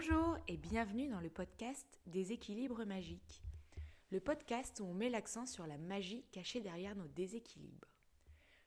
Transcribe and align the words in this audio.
Bonjour 0.00 0.38
et 0.46 0.56
bienvenue 0.56 1.08
dans 1.08 1.18
le 1.18 1.28
podcast 1.28 1.98
Des 2.06 2.30
équilibres 2.30 2.84
magiques. 2.84 3.42
Le 4.12 4.20
podcast 4.20 4.78
où 4.78 4.84
on 4.84 4.94
met 4.94 5.10
l'accent 5.10 5.44
sur 5.44 5.66
la 5.66 5.76
magie 5.76 6.24
cachée 6.30 6.60
derrière 6.60 6.94
nos 6.94 7.08
déséquilibres. 7.08 7.88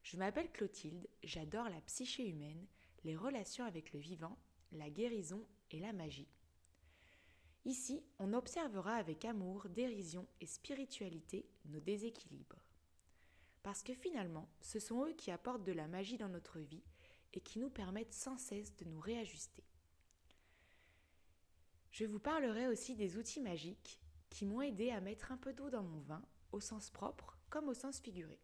Je 0.03 0.17
m'appelle 0.17 0.51
Clotilde, 0.51 1.07
j'adore 1.23 1.69
la 1.69 1.79
psyché 1.83 2.27
humaine, 2.27 2.67
les 3.05 3.15
relations 3.15 3.63
avec 3.63 3.93
le 3.93 4.01
vivant, 4.01 4.37
la 4.73 4.89
guérison 4.89 5.47
et 5.69 5.79
la 5.79 5.93
magie. 5.93 6.27
Ici, 7.63 8.03
on 8.19 8.33
observera 8.33 8.95
avec 8.95 9.23
amour, 9.23 9.69
dérision 9.69 10.27
et 10.41 10.47
spiritualité 10.47 11.45
nos 11.63 11.79
déséquilibres. 11.79 12.61
Parce 13.63 13.83
que 13.83 13.93
finalement, 13.93 14.49
ce 14.59 14.79
sont 14.79 15.05
eux 15.05 15.13
qui 15.13 15.31
apportent 15.31 15.63
de 15.63 15.71
la 15.71 15.87
magie 15.87 16.17
dans 16.17 16.27
notre 16.27 16.59
vie 16.59 16.83
et 17.33 17.39
qui 17.39 17.59
nous 17.59 17.69
permettent 17.69 18.13
sans 18.13 18.37
cesse 18.37 18.75
de 18.75 18.83
nous 18.83 18.99
réajuster. 18.99 19.63
Je 21.91 22.05
vous 22.05 22.19
parlerai 22.19 22.67
aussi 22.67 22.95
des 22.95 23.17
outils 23.17 23.41
magiques 23.41 23.99
qui 24.29 24.45
m'ont 24.45 24.61
aidé 24.61 24.91
à 24.91 25.01
mettre 25.01 25.31
un 25.31 25.37
peu 25.37 25.51
d'eau 25.51 25.69
dans 25.69 25.83
mon 25.83 25.99
vin, 25.99 26.23
au 26.53 26.61
sens 26.61 26.89
propre 26.89 27.37
comme 27.49 27.67
au 27.67 27.73
sens 27.73 27.99
figuré. 27.99 28.39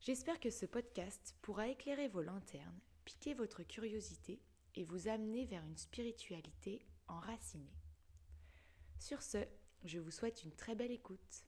J'espère 0.00 0.40
que 0.40 0.50
ce 0.50 0.64
podcast 0.64 1.36
pourra 1.42 1.68
éclairer 1.68 2.08
vos 2.08 2.22
lanternes, 2.22 2.80
piquer 3.04 3.34
votre 3.34 3.62
curiosité 3.62 4.40
et 4.74 4.84
vous 4.84 5.08
amener 5.08 5.44
vers 5.44 5.62
une 5.64 5.76
spiritualité 5.76 6.86
enracinée. 7.06 7.76
Sur 8.98 9.22
ce, 9.22 9.44
je 9.84 9.98
vous 9.98 10.10
souhaite 10.10 10.42
une 10.42 10.54
très 10.56 10.74
belle 10.74 10.90
écoute. 10.90 11.44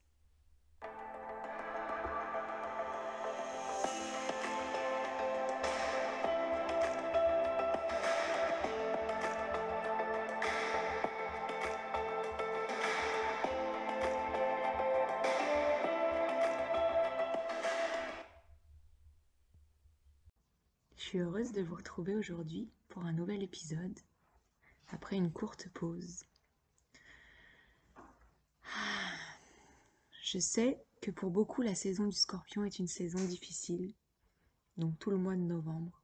De 21.54 21.62
vous 21.62 21.76
retrouver 21.76 22.16
aujourd'hui 22.16 22.68
pour 22.88 23.04
un 23.04 23.12
nouvel 23.12 23.40
épisode, 23.44 23.96
après 24.88 25.16
une 25.16 25.30
courte 25.30 25.68
pause. 25.68 26.24
Je 30.24 30.38
sais 30.40 30.82
que 31.00 31.12
pour 31.12 31.30
beaucoup 31.30 31.62
la 31.62 31.76
saison 31.76 32.08
du 32.08 32.16
scorpion 32.16 32.64
est 32.64 32.80
une 32.80 32.88
saison 32.88 33.24
difficile, 33.24 33.94
donc 34.78 34.98
tout 34.98 35.10
le 35.10 35.16
mois 35.16 35.36
de 35.36 35.42
novembre. 35.42 36.02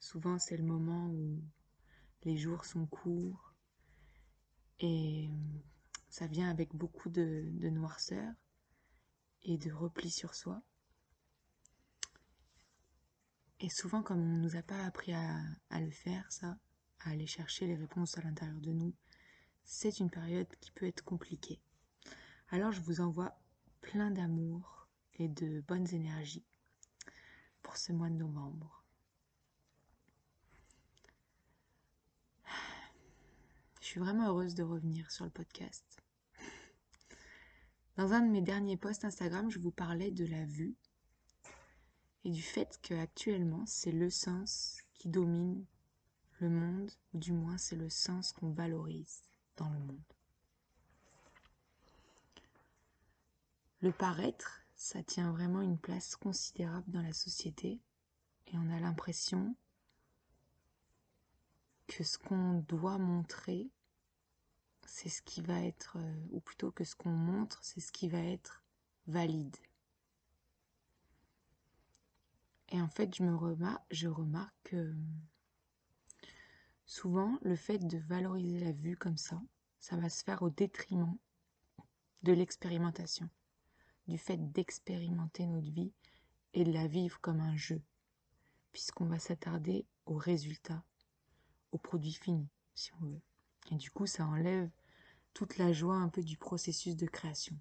Souvent 0.00 0.40
c'est 0.40 0.56
le 0.56 0.64
moment 0.64 1.06
où 1.06 1.40
les 2.24 2.36
jours 2.36 2.64
sont 2.64 2.86
courts 2.86 3.54
et 4.80 5.28
ça 6.08 6.26
vient 6.26 6.50
avec 6.50 6.74
beaucoup 6.74 7.08
de, 7.08 7.44
noirceur 7.70 8.32
et 9.44 9.58
de 9.58 9.70
repli 9.70 10.10
sur 10.10 10.34
soi. 10.34 10.60
Et 13.60 13.68
souvent, 13.68 14.02
comme 14.02 14.20
on 14.20 14.36
ne 14.36 14.42
nous 14.42 14.56
a 14.56 14.62
pas 14.62 14.84
appris 14.84 15.12
à, 15.12 15.80
le 15.80 15.90
faire, 15.90 16.30
ça, 16.30 16.56
à 17.00 17.10
aller 17.10 17.26
chercher 17.26 17.66
les 17.66 17.74
réponses 17.74 18.16
à 18.16 18.22
l'intérieur 18.22 18.60
de 18.60 18.72
nous, 18.72 18.94
c'est 19.64 19.98
une 19.98 20.10
période 20.10 20.48
qui 20.60 20.70
peut 20.70 20.86
être 20.86 21.04
compliquée. 21.04 21.60
Alors 22.50 22.72
je 22.72 22.80
vous 22.80 23.00
envoie 23.00 23.36
plein 23.80 24.10
d'amour 24.10 24.88
et 25.14 25.28
de 25.28 25.60
bonnes 25.62 25.92
énergies 25.92 26.46
pour 27.62 27.76
ce 27.76 27.92
mois 27.92 28.08
de 28.08 28.14
novembre. 28.14 28.84
Je 33.80 33.86
suis 33.86 34.00
vraiment 34.00 34.28
heureuse 34.28 34.54
de 34.54 34.62
revenir 34.62 35.10
sur 35.10 35.24
le 35.24 35.30
podcast. 35.30 35.84
Dans 37.96 38.12
un 38.12 38.20
de 38.20 38.30
mes 38.30 38.42
derniers 38.42 38.76
posts 38.76 39.04
Instagram, 39.04 39.50
je 39.50 39.58
vous 39.58 39.72
parlais 39.72 40.12
de 40.12 40.24
la 40.26 40.44
vue 40.44 40.76
et 42.24 42.30
du 42.30 42.42
fait 42.42 42.78
que 42.82 42.94
actuellement 42.94 43.64
c'est 43.66 43.92
le 43.92 44.10
sens 44.10 44.82
qui 44.94 45.08
domine 45.08 45.64
le 46.40 46.50
monde, 46.50 46.90
ou 47.12 47.18
du 47.18 47.32
moins 47.32 47.58
c'est 47.58 47.76
le 47.76 47.90
sens 47.90 48.32
qu'on 48.32 48.50
valorise 48.50 49.22
dans 49.56 49.68
le 49.68 49.78
monde. 49.78 50.14
Le 53.80 53.92
paraître, 53.92 54.62
ça 54.74 55.02
tient 55.02 55.30
vraiment 55.32 55.60
une 55.60 55.78
place 55.78 56.16
considérable 56.16 56.90
dans 56.90 57.02
la 57.02 57.12
société 57.12 57.80
et 58.46 58.56
on 58.56 58.70
a 58.70 58.80
l'impression 58.80 59.54
que 61.86 62.04
ce 62.04 62.18
qu'on 62.18 62.64
doit 62.68 62.98
montrer, 62.98 63.70
c'est 64.86 65.08
ce 65.08 65.22
qui 65.22 65.40
va 65.40 65.60
être, 65.62 65.96
euh, 65.96 66.26
ou 66.30 66.40
plutôt 66.40 66.70
que 66.70 66.84
ce 66.84 66.94
qu'on 66.94 67.10
montre, 67.10 67.58
c'est 67.62 67.80
ce 67.80 67.92
qui 67.92 68.08
va 68.08 68.18
être 68.18 68.62
valide. 69.06 69.56
Et 72.70 72.80
en 72.80 72.88
fait, 72.88 73.14
je, 73.14 74.08
remarque, 74.08 74.54
que 74.64 74.94
souvent, 76.84 77.38
le 77.42 77.56
fait 77.56 77.78
de 77.78 77.98
valoriser 77.98 78.60
la 78.60 78.72
vue 78.72 78.96
comme 78.96 79.16
ça, 79.16 79.40
ça 79.80 79.96
va 79.96 80.08
se 80.08 80.22
faire 80.22 80.42
au 80.42 80.50
détriment 80.50 81.16
de 82.22 82.32
l'expérimentation, 82.32 83.28
du 84.06 84.18
fait 84.18 84.52
d'expérimenter 84.52 85.46
notre 85.46 85.70
vie 85.70 85.92
et 86.52 86.64
de 86.64 86.72
la 86.72 86.86
vivre 86.88 87.18
comme 87.20 87.40
un 87.40 87.56
jeu, 87.56 87.80
puisqu'on 88.72 89.06
va 89.06 89.18
s'attarder 89.18 89.86
au 90.04 90.16
résultat, 90.16 90.82
au 91.72 91.78
produit 91.78 92.12
fini, 92.12 92.48
si 92.74 92.92
on 92.94 93.06
veut. 93.06 93.20
Et 93.70 93.76
du 93.76 93.90
coup, 93.90 94.06
ça 94.06 94.26
enlève 94.26 94.70
toute 95.32 95.56
la 95.56 95.72
joie 95.72 95.96
un 95.96 96.08
peu 96.08 96.22
du 96.22 96.36
processus 96.36 96.96
de 96.96 97.06
création. 97.06 97.56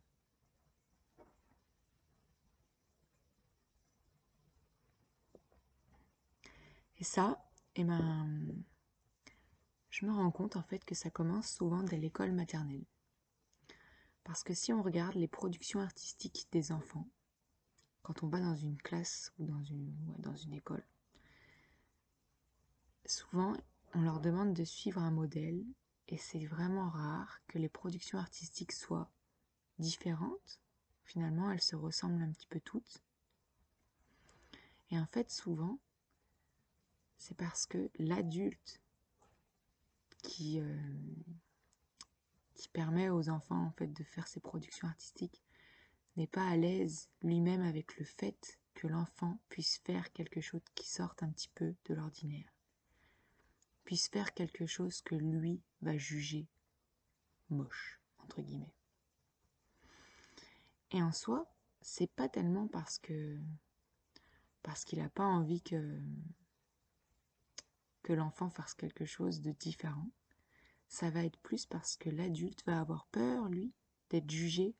Et 6.99 7.03
ça, 7.03 7.43
eh 7.75 7.83
ben, 7.83 8.47
je 9.89 10.05
me 10.05 10.11
rends 10.11 10.31
compte 10.31 10.55
en 10.55 10.63
fait 10.63 10.83
que 10.83 10.95
ça 10.95 11.09
commence 11.09 11.49
souvent 11.49 11.83
dès 11.83 11.97
l'école 11.97 12.31
maternelle. 12.31 12.85
Parce 14.23 14.43
que 14.43 14.53
si 14.53 14.73
on 14.73 14.81
regarde 14.81 15.15
les 15.15 15.27
productions 15.27 15.79
artistiques 15.79 16.47
des 16.51 16.71
enfants, 16.71 17.07
quand 18.01 18.23
on 18.23 18.27
va 18.27 18.39
dans 18.39 18.55
une 18.55 18.77
classe 18.77 19.31
ou 19.37 19.45
dans 19.45 19.63
une, 19.63 19.93
dans 20.19 20.35
une 20.35 20.53
école, 20.53 20.85
souvent 23.05 23.55
on 23.93 24.01
leur 24.01 24.19
demande 24.19 24.53
de 24.53 24.63
suivre 24.63 25.01
un 25.01 25.11
modèle 25.11 25.63
et 26.07 26.17
c'est 26.17 26.45
vraiment 26.45 26.89
rare 26.89 27.41
que 27.47 27.57
les 27.57 27.69
productions 27.69 28.17
artistiques 28.17 28.71
soient 28.71 29.09
différentes. 29.79 30.61
Finalement, 31.03 31.51
elles 31.51 31.61
se 31.61 31.75
ressemblent 31.75 32.21
un 32.21 32.31
petit 32.31 32.47
peu 32.47 32.59
toutes. 32.59 33.03
Et 34.91 34.99
en 34.99 35.05
fait, 35.07 35.29
souvent, 35.31 35.79
c'est 37.17 37.37
parce 37.37 37.65
que 37.65 37.89
l'adulte 37.99 38.81
qui, 40.23 40.59
euh, 40.59 40.77
qui 42.53 42.69
permet 42.69 43.09
aux 43.09 43.29
enfants 43.29 43.65
en 43.65 43.71
fait 43.71 43.87
de 43.87 44.03
faire 44.03 44.27
ses 44.27 44.39
productions 44.39 44.87
artistiques 44.87 45.41
n'est 46.15 46.27
pas 46.27 46.47
à 46.47 46.55
l'aise 46.57 47.09
lui-même 47.21 47.61
avec 47.61 47.97
le 47.97 48.05
fait 48.05 48.59
que 48.73 48.87
l'enfant 48.87 49.39
puisse 49.49 49.77
faire 49.79 50.11
quelque 50.13 50.41
chose 50.41 50.61
qui 50.75 50.87
sorte 50.87 51.23
un 51.23 51.29
petit 51.29 51.49
peu 51.55 51.75
de 51.85 51.93
l'ordinaire, 51.93 52.51
puisse 53.85 54.07
faire 54.07 54.33
quelque 54.33 54.65
chose 54.65 55.01
que 55.01 55.15
lui 55.15 55.61
va 55.81 55.97
juger 55.97 56.47
moche, 57.49 57.99
entre 58.19 58.41
guillemets. 58.41 58.73
Et 60.91 61.01
en 61.01 61.11
soi, 61.11 61.47
c'est 61.81 62.11
pas 62.11 62.29
tellement 62.29 62.67
parce 62.67 62.99
que 62.99 63.37
parce 64.63 64.83
qu'il 64.83 64.99
n'a 64.99 65.09
pas 65.09 65.23
envie 65.23 65.61
que 65.61 65.97
l'enfant 68.13 68.49
fasse 68.49 68.73
quelque 68.73 69.05
chose 69.05 69.41
de 69.41 69.51
différent. 69.51 70.09
Ça 70.87 71.09
va 71.09 71.23
être 71.23 71.39
plus 71.39 71.65
parce 71.65 71.97
que 71.97 72.09
l'adulte 72.09 72.63
va 72.65 72.79
avoir 72.79 73.07
peur, 73.07 73.49
lui, 73.49 73.73
d'être 74.09 74.29
jugé, 74.29 74.75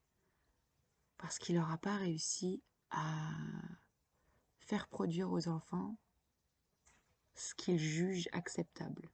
parce 1.18 1.40
qu'il 1.40 1.56
n'aura 1.56 1.78
pas 1.78 1.98
réussi 1.98 2.62
à 2.92 3.34
faire 4.60 4.88
produire 4.88 5.32
aux 5.32 5.48
enfants 5.48 5.98
ce 7.36 7.54
qu'il 7.56 7.78
juge 7.78 8.30
acceptable. 8.32 9.10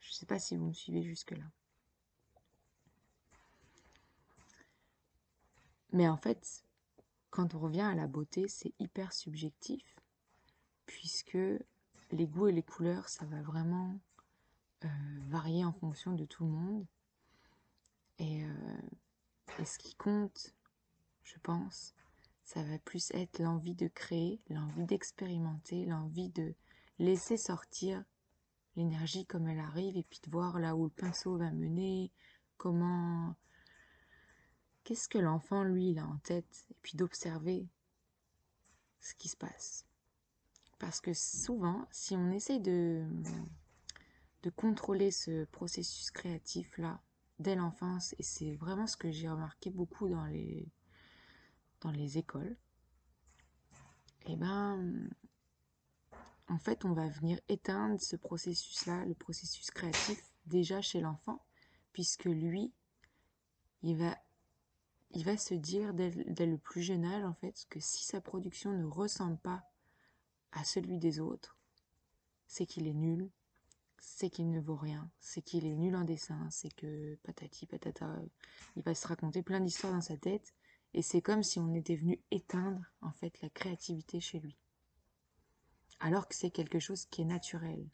Je 0.00 0.10
ne 0.10 0.14
sais 0.14 0.26
pas 0.26 0.38
si 0.38 0.56
vous 0.56 0.66
me 0.66 0.72
suivez 0.72 1.02
jusque-là. 1.02 1.44
Mais 5.92 6.08
en 6.08 6.16
fait, 6.16 6.64
quand 7.30 7.54
on 7.54 7.60
revient 7.60 7.80
à 7.82 7.94
la 7.94 8.06
beauté, 8.06 8.48
c'est 8.48 8.74
hyper 8.78 9.12
subjectif, 9.12 9.96
puisque 10.86 11.38
les 12.12 12.26
goûts 12.26 12.48
et 12.48 12.52
les 12.52 12.62
couleurs, 12.62 13.08
ça 13.08 13.24
va 13.26 13.42
vraiment 13.42 13.98
euh, 14.84 14.88
varier 15.28 15.64
en 15.64 15.72
fonction 15.72 16.12
de 16.12 16.24
tout 16.24 16.44
le 16.44 16.50
monde. 16.50 16.86
Euh, 18.20 18.80
et, 19.58 19.64
ce 19.64 19.78
qui 19.78 19.94
compte, 19.94 20.54
je 21.22 21.38
pense, 21.42 21.94
ça 22.44 22.62
va 22.62 22.78
plus 22.78 23.10
être 23.12 23.38
l'envie 23.38 23.74
de 23.74 23.88
créer, 23.88 24.40
l'envie 24.48 24.84
d'expérimenter, 24.84 25.84
l'envie 25.84 26.30
de 26.30 26.54
laisser 26.98 27.36
sortir 27.36 28.04
l'énergie 28.76 29.26
comme 29.26 29.48
elle 29.48 29.60
arrive 29.60 29.96
et 29.96 30.02
puis 30.02 30.20
de 30.24 30.30
voir 30.30 30.58
là 30.58 30.76
où 30.76 30.84
le 30.84 30.90
pinceau 30.90 31.36
va 31.36 31.50
mener, 31.50 32.10
comment... 32.56 33.34
Qu'est-ce 34.84 35.08
que 35.08 35.18
l'enfant, 35.18 35.64
lui, 35.64 35.90
il 35.90 35.98
a 35.98 36.06
en 36.06 36.16
tête 36.18 36.64
Et 36.70 36.76
puis 36.80 36.96
d'observer 36.96 37.66
ce 39.00 39.14
qui 39.14 39.28
se 39.28 39.36
passe. 39.36 39.87
Parce 40.78 41.00
que 41.00 41.12
souvent, 41.12 41.86
si 41.90 42.14
on 42.16 42.30
essaye 42.30 42.60
de, 42.60 43.04
contrôler 44.56 45.10
ce 45.10 45.44
processus 45.44 46.10
créatif-là 46.10 47.02
dès 47.38 47.54
l'enfance, 47.54 48.14
et 48.18 48.22
c'est 48.22 48.54
vraiment 48.54 48.86
ce 48.86 48.96
que 48.96 49.10
j'ai 49.10 49.28
remarqué 49.28 49.68
beaucoup 49.70 50.08
dans 50.08 50.24
les, 50.24 52.18
écoles, 52.18 52.56
eh 54.26 54.36
ben, 54.36 55.10
en 56.48 56.58
fait, 56.58 56.84
on 56.86 56.92
va 56.92 57.08
venir 57.08 57.38
éteindre 57.48 58.00
ce 58.00 58.16
processus-là, 58.16 59.04
le 59.04 59.14
processus 59.14 59.70
créatif, 59.70 60.22
déjà 60.46 60.80
chez 60.80 61.00
l'enfant, 61.00 61.44
puisque 61.92 62.24
lui, 62.24 62.72
il 63.82 63.96
va, 63.96 64.16
se 65.36 65.54
dire 65.54 65.92
dès, 65.92 66.10
le 66.10 66.58
plus 66.58 66.82
jeune 66.82 67.04
âge, 67.04 67.24
en 67.24 67.34
fait, 67.34 67.66
que 67.68 67.80
si 67.80 68.04
sa 68.04 68.20
production 68.20 68.72
ne 68.72 68.84
ressemble 68.84 69.38
pas 69.38 69.62
à 70.52 70.64
celui 70.64 70.98
des 70.98 71.20
autres, 71.20 71.58
c'est 72.46 72.66
qu'il 72.66 72.86
est 72.86 72.94
nul, 72.94 73.30
c'est 73.98 74.30
qu'il 74.30 74.50
ne 74.50 74.60
vaut 74.60 74.76
rien, 74.76 75.10
c'est 75.20 75.42
qu'il 75.42 75.66
est 75.66 75.74
nul 75.74 75.94
en 75.96 76.04
dessin, 76.04 76.48
c'est 76.50 76.74
que 76.74 77.16
patati 77.16 77.66
patata, 77.66 78.20
il 78.76 78.82
va 78.82 78.94
se 78.94 79.06
raconter 79.06 79.42
plein 79.42 79.60
d'histoires 79.60 79.92
dans 79.92 80.00
sa 80.00 80.16
tête, 80.16 80.54
et 80.94 81.02
c'est 81.02 81.22
comme 81.22 81.42
si 81.42 81.58
on 81.58 81.74
était 81.74 81.96
venu 81.96 82.20
éteindre 82.30 82.82
en 83.02 83.12
fait 83.12 83.40
la 83.42 83.50
créativité 83.50 84.20
chez 84.20 84.40
lui. 84.40 84.56
Alors 86.00 86.28
que 86.28 86.34
c'est 86.34 86.50
quelque 86.50 86.78
chose 86.78 87.06
qui 87.06 87.22
est 87.22 87.26
naturel. 87.26 87.88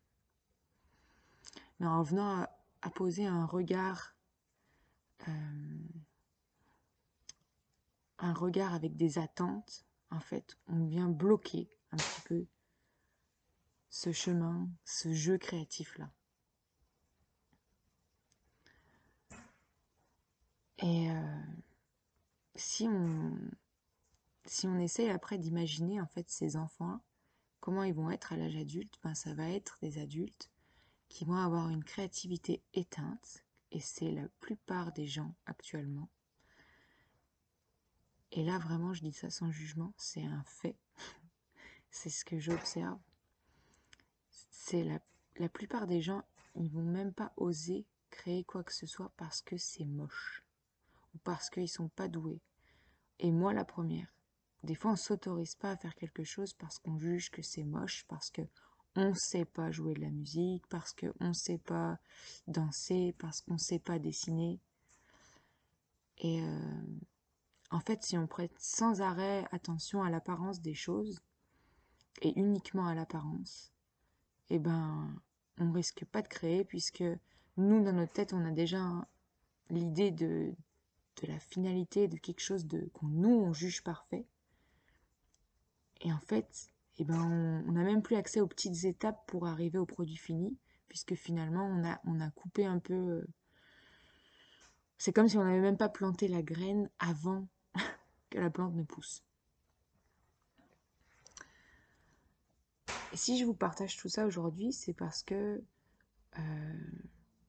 Mais 1.80 1.86
en 1.86 2.02
venant 2.02 2.46
à, 2.82 2.90
poser 2.90 3.26
un 3.26 3.46
regard, 3.46 4.14
euh, 5.26 5.78
un 8.18 8.34
regard 8.34 8.74
avec 8.74 8.96
des 8.96 9.18
attentes, 9.18 9.86
en 10.10 10.20
fait, 10.20 10.58
on 10.68 10.84
vient 10.84 11.08
bloquer 11.08 11.68
ce 13.91 14.12
chemin, 14.12 14.69
ce 14.85 15.12
jeu 15.12 15.38
créatif-là. 15.38 16.11
Et 20.79 21.11
euh, 21.11 21.43
si 22.56 22.88
on, 22.88 23.38
si 24.44 24.67
on 24.67 24.79
essaye 24.79 25.11
après 25.11 25.38
d'imaginer 25.38 26.00
en 26.00 26.06
fait 26.06 26.29
ces 26.29 26.56
enfants, 26.56 27.00
comment 27.61 27.85
ils 27.85 27.94
vont 27.94 28.11
être 28.11 28.32
à 28.32 28.37
l'âge 28.37 28.56
adulte, 28.56 28.99
ben 29.03 29.15
ça 29.15 29.32
va 29.35 29.49
être 29.49 29.79
des 29.81 29.99
adultes 29.99 30.50
qui 31.09 31.25
vont 31.25 31.37
avoir 31.37 31.71
une 31.71 31.85
créativité 31.85 32.62
éteinte, 32.73 33.44
et 33.71 33.81
c'est 33.81 34.11
la 34.11 34.29
plupart 34.41 34.93
des 34.93 35.06
gens 35.06 35.35
actuellement. 35.47 36.11
Et 38.32 38.44
là 38.44 38.59
vraiment 38.59 38.93
je 38.93 39.03
dis 39.03 39.12
ça 39.12 39.31
sans 39.31 39.50
jugement, 39.53 39.94
c'est 39.97 40.25
un 40.25 40.43
fait, 40.44 40.76
c'est 41.94 42.11
ce 42.11 42.25
que 42.25 42.41
j'observe. 42.41 42.99
C'est 44.50 44.82
la, 44.82 45.49
plupart 45.49 45.87
des 45.87 46.02
gens, 46.02 46.23
ils 46.56 46.69
vont 46.69 46.82
même 46.82 47.12
pas 47.14 47.32
oser 47.37 47.87
créer 48.11 48.43
quoi 48.43 48.64
que 48.64 48.75
ce 48.75 48.87
soit 48.87 49.12
parce 49.17 49.43
que 49.43 49.56
c'est 49.56 49.85
moche 49.85 50.44
ou 51.14 51.19
parce 51.19 51.49
qu'ils 51.50 51.69
sont 51.69 51.88
pas 51.88 52.08
doués. 52.08 52.43
Et 53.20 53.31
moi 53.31 53.55
la 53.55 53.64
première. 53.64 54.12
Des 54.64 54.75
fois 54.75 54.93
on 54.93 54.96
s'autorise 54.96 55.55
pas 55.55 55.70
à 55.70 55.76
faire 55.76 55.94
quelque 55.94 56.25
chose 56.25 56.52
parce 56.52 56.79
qu'on 56.79 56.99
juge 56.99 57.31
que 57.31 57.43
c'est 57.43 57.64
moche, 57.64 58.05
parce 58.08 58.31
que 58.31 58.43
on 58.97 59.14
sait 59.14 59.44
pas 59.44 59.70
jouer 59.70 59.94
de 59.94 60.00
la 60.00 60.11
musique, 60.11 60.67
parce 60.67 60.93
que 60.94 61.14
on 61.20 61.32
sait 61.32 61.58
pas 61.58 61.99
danser, 62.49 63.14
parce 63.19 63.40
qu'on 63.40 63.58
sait 63.58 63.79
pas 63.79 64.00
dessiner. 64.00 64.61
Et 66.19 66.43
euh, 66.43 66.99
en 67.70 67.81
fait, 67.81 68.02
si 68.02 68.19
on 68.19 68.26
prête 68.26 68.55
sans 68.58 69.00
arrêt 69.00 69.47
attention 69.52 70.02
à 70.02 70.11
l'apparence 70.11 70.61
des 70.61 70.75
choses, 70.75 71.20
et 72.22 72.38
uniquement 72.38 72.87
à 72.87 72.94
l'apparence, 72.94 73.72
eh 74.50 74.58
ben, 74.58 75.14
on 75.58 75.72
risque 75.72 76.05
pas 76.05 76.22
de 76.22 76.28
créer 76.28 76.64
puisque 76.64 77.05
nous, 77.56 77.82
dans 77.84 77.93
notre 77.93 78.12
tête, 78.12 78.32
on 78.32 78.44
a 78.44 78.50
déjà 78.50 79.06
l'idée 79.70 80.11
de, 80.11 80.55
la 81.22 81.38
finalité 81.38 82.06
de 82.06 82.19
quelque 82.19 82.40
chose 82.40 82.66
de 82.66 82.90
qu'on 82.93 83.06
nous 83.06 83.31
on 83.31 83.52
juge 83.55 83.82
parfait. 83.82 84.26
Et 86.02 86.12
en 86.12 86.19
fait, 86.19 86.70
eh 86.99 87.05
ben 87.05 87.62
on 87.66 87.72
n'a 87.72 87.82
même 87.82 88.02
plus 88.02 88.16
accès 88.16 88.40
aux 88.40 88.46
petites 88.46 88.84
étapes 88.84 89.25
pour 89.26 89.46
arriver 89.46 89.78
au 89.78 89.87
produit 89.87 90.16
fini, 90.16 90.58
puisque 90.88 91.14
finalement 91.14 91.64
on 91.64 91.88
a, 91.88 92.00
on 92.05 92.20
a 92.20 92.31
coupé 92.31 92.66
un 92.66 92.78
peu. 92.78 92.94
Euh, 92.94 93.26
c'est 94.99 95.12
comme 95.12 95.28
si 95.28 95.38
on 95.38 95.44
n'avait 95.44 95.61
même 95.61 95.78
pas 95.78 95.88
planté 95.88 96.28
la 96.28 96.43
graine 96.43 96.90
avant 96.99 97.49
que 98.31 98.38
la 98.38 98.50
plante 98.50 98.75
ne 98.75 98.82
pousse. 98.82 99.25
Et 103.14 103.16
si 103.16 103.38
je 103.38 103.44
vous 103.44 103.55
partage 103.55 103.96
tout 103.96 104.08
ça 104.08 104.26
aujourd'hui, 104.26 104.72
c'est 104.72 104.93
parce 104.93 105.22
que 105.22 105.62
euh, 106.37 106.75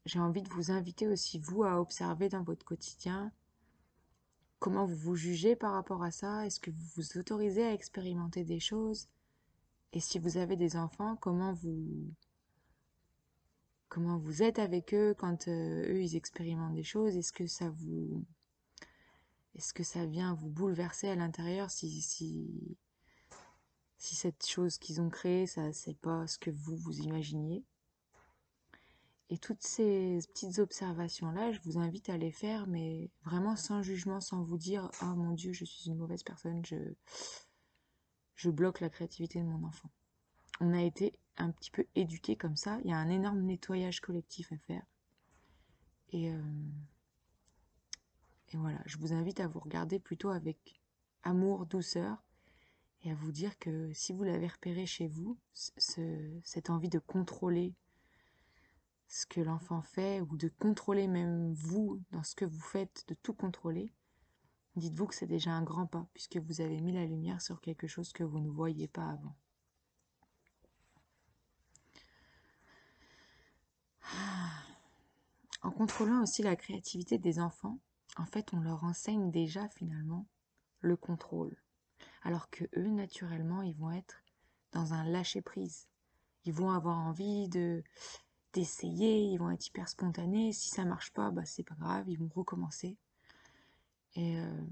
j'ai 0.06 0.20
envie 0.20 0.44
de 0.44 0.50
vous 0.50 0.70
inviter 0.70 1.08
aussi, 1.08 1.40
vous, 1.40 1.64
à 1.64 1.82
observer 1.82 2.30
dans 2.30 2.44
votre 2.44 2.64
quotidien 2.64 3.32
comment 4.60 4.86
vous 4.86 4.96
vous 4.96 5.16
jugez 5.16 5.56
par 5.56 5.74
rapport 5.74 6.04
à 6.04 6.12
ça. 6.12 6.46
Est-ce 6.46 6.60
que 6.60 6.70
vous 6.70 6.86
vous 6.96 7.18
autorisez 7.18 7.66
à 7.66 7.74
expérimenter 7.74 8.44
des 8.44 8.60
choses? 8.60 9.08
Et 9.92 10.00
si 10.00 10.20
vous 10.20 10.38
avez 10.38 10.56
des 10.56 10.76
enfants, 10.76 11.16
comment 11.16 11.54
vous 11.54 12.14
comment 13.90 14.20
vous 14.20 14.44
êtes 14.44 14.60
avec 14.60 14.94
eux 14.94 15.16
quand 15.18 15.48
euh, 15.48 15.94
eux 15.94 16.04
ils 16.04 16.16
expérimentent 16.16 16.76
des 16.76 16.84
choses? 16.84 17.18
Est-ce 17.18 17.34
que 17.34 17.48
ça 17.48 17.72
vous 17.72 18.24
est-ce 19.56 19.74
que 19.74 19.84
ça 19.84 20.06
vient 20.06 20.36
vous 20.36 20.50
bouleverser 20.50 21.10
à 21.10 21.16
l'intérieur 21.16 21.72
si, 21.72 22.78
si 24.06 24.16
cette 24.16 24.46
chose 24.46 24.78
qu'ils 24.78 25.02
ont 25.02 25.10
créée, 25.10 25.48
ça 25.48 25.74
c'est 25.74 25.98
pas 25.98 26.28
ce 26.28 26.38
que 26.38 26.52
vous 26.52 26.76
vous 26.78 27.00
imaginiez 27.00 27.64
et 29.30 29.38
toutes 29.38 29.64
ces 29.64 30.20
petites 30.28 30.60
observations-là, 30.60 31.52
je 31.52 31.60
vous 31.62 31.80
invite 31.80 32.10
à 32.10 32.18
les 32.18 32.32
faire, 32.32 32.68
mais 32.68 33.10
vraiment 33.24 33.56
sans 33.56 33.82
jugement, 33.82 34.22
sans 34.22 34.44
vous 34.44 34.58
dire 34.58 34.92
«Oh 35.02 35.16
mon 35.16 35.32
Dieu, 35.32 35.52
je 35.52 35.66
suis 35.66 35.90
une 35.90 35.98
mauvaise 35.98 36.22
personne, 36.22 36.64
je, 36.64 36.76
je 38.36 38.50
bloque 38.52 38.82
la 38.82 38.90
créativité 38.90 39.40
de 39.40 39.46
mon 39.46 39.66
enfant.» 39.66 39.90
On 40.62 40.74
a 40.74 40.82
été 40.82 41.18
un 41.38 41.50
petit 41.52 41.72
peu 41.72 41.86
éduqués 41.96 42.36
comme 42.36 42.56
ça. 42.56 42.80
Il 42.84 42.92
y 42.92 42.94
a 42.94 42.98
un 42.98 43.10
énorme 43.10 43.42
nettoyage 43.42 44.00
collectif 44.00 44.54
à 44.54 44.58
faire. 44.58 44.86
Et, 46.12 46.32
euh, 46.32 46.42
et 48.54 48.58
voilà, 48.58 48.80
je 48.86 48.98
vous 49.00 49.12
invite 49.12 49.40
à 49.40 49.48
vous 49.48 49.60
regarder 49.60 50.00
plutôt 50.00 50.30
avec 50.30 50.80
amour, 51.24 51.66
douceur, 51.66 52.24
et 53.06 53.12
à 53.12 53.16
vous 53.16 53.32
dire 53.32 53.58
que 53.60 53.94
si 53.94 54.14
vous 54.14 54.24
l'avez 54.24 54.48
repéré 54.48 54.88
chez 54.88 55.08
vous, 55.08 55.38
ce, 55.54 56.40
cette 56.44 56.72
envie 56.72 56.90
de 56.90 56.98
contrôler 56.98 57.76
ce 59.08 59.28
que 59.28 59.42
l'enfant 59.42 59.84
fait 59.84 60.22
ou 60.22 60.36
de 60.38 60.48
contrôler 60.48 61.08
même 61.08 61.54
vous 61.54 62.02
dans 62.12 62.24
ce 62.24 62.34
que 62.34 62.46
vous 62.46 62.60
faites, 62.60 63.06
de 63.08 63.14
tout 63.14 63.34
contrôler, 63.34 63.94
dites-vous 64.76 65.06
que 65.06 65.14
c'est 65.14 65.28
déjà 65.28 65.52
un 65.52 65.62
grand 65.62 65.86
pas 65.86 66.08
puisque 66.14 66.38
vous 66.38 66.62
avez 66.62 66.82
mis 66.82 66.94
la 66.94 67.06
lumière 67.06 67.42
sur 67.42 67.62
quelque 67.62 67.86
chose 67.86 68.12
que 68.12 68.24
vous 68.24 68.40
ne 68.40 68.50
voyiez 68.50 68.88
pas 68.88 69.08
avant. 69.08 69.36
En 75.62 75.72
contrôlant 75.72 76.24
aussi 76.24 76.42
la 76.42 76.56
créativité 76.56 77.20
des 77.20 77.40
enfants, 77.40 77.80
en 78.18 78.26
fait, 78.26 78.54
on 78.54 78.62
leur 78.62 78.84
enseigne 78.84 79.30
déjà 79.32 79.68
finalement 79.70 80.26
le 80.80 80.96
contrôle. 80.96 81.56
Alors 82.26 82.50
que 82.50 82.66
eux, 82.76 82.90
naturellement, 82.90 83.62
ils 83.62 83.78
vont 83.78 83.92
être 83.92 84.24
dans 84.72 84.94
un 84.94 85.06
lâcher-prise. 85.06 85.88
Ils 86.44 86.54
vont 86.54 86.72
avoir 86.72 86.98
envie 86.98 87.48
de 87.48 87.84
d'essayer, 88.54 89.22
ils 89.22 89.38
vont 89.38 89.52
être 89.52 89.68
hyper 89.68 89.88
spontanés. 89.88 90.52
Si 90.52 90.70
ça 90.70 90.86
marche 90.86 91.12
pas, 91.12 91.30
bah 91.30 91.46
c'est 91.46 91.64
pas 91.64 91.76
grave, 91.76 92.10
ils 92.10 92.18
vont 92.18 92.32
recommencer. 92.34 92.98
Et 94.16 94.40
euh, 94.40 94.66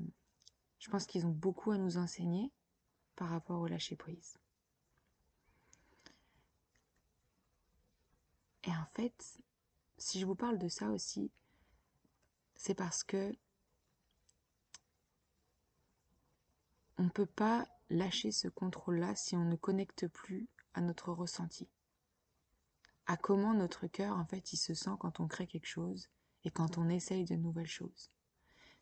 je 0.79 0.89
pense 0.89 1.05
qu'ils 1.05 1.25
ont 1.27 1.31
beaucoup 1.31 1.71
à 1.71 1.77
nous 1.77 1.97
enseigner 1.97 2.51
par 3.15 3.29
rapport 3.29 3.59
au 3.59 3.67
lâcher 3.67 3.97
prise. 3.97 4.37
Et 8.63 8.71
en 8.71 8.85
fait, 8.93 9.39
si 9.97 10.19
je 10.19 10.25
vous 10.25 10.35
parle 10.35 10.57
de 10.57 10.69
ça 10.69 10.89
aussi, 10.89 11.29
c'est 12.55 12.73
parce 12.75 13.03
que 13.03 13.35
on 17.03 17.07
ne 17.07 17.11
peut 17.11 17.25
pas 17.25 17.67
lâcher 17.89 18.31
ce 18.31 18.47
contrôle-là 18.47 19.13
si 19.13 19.35
on 19.35 19.43
ne 19.43 19.57
connecte 19.57 20.07
plus 20.07 20.47
à 20.73 20.79
notre 20.79 21.11
ressenti 21.11 21.67
à 23.07 23.17
comment 23.17 23.53
notre 23.53 23.87
cœur, 23.87 24.15
en 24.15 24.23
fait, 24.23 24.53
il 24.53 24.57
se 24.57 24.73
sent 24.73 24.91
quand 24.99 25.19
on 25.19 25.27
crée 25.27 25.45
quelque 25.45 25.67
chose 25.67 26.09
et 26.45 26.51
quand 26.51 26.77
on 26.77 26.87
essaye 26.87 27.25
de 27.25 27.35
nouvelles 27.35 27.67
choses. 27.67 28.09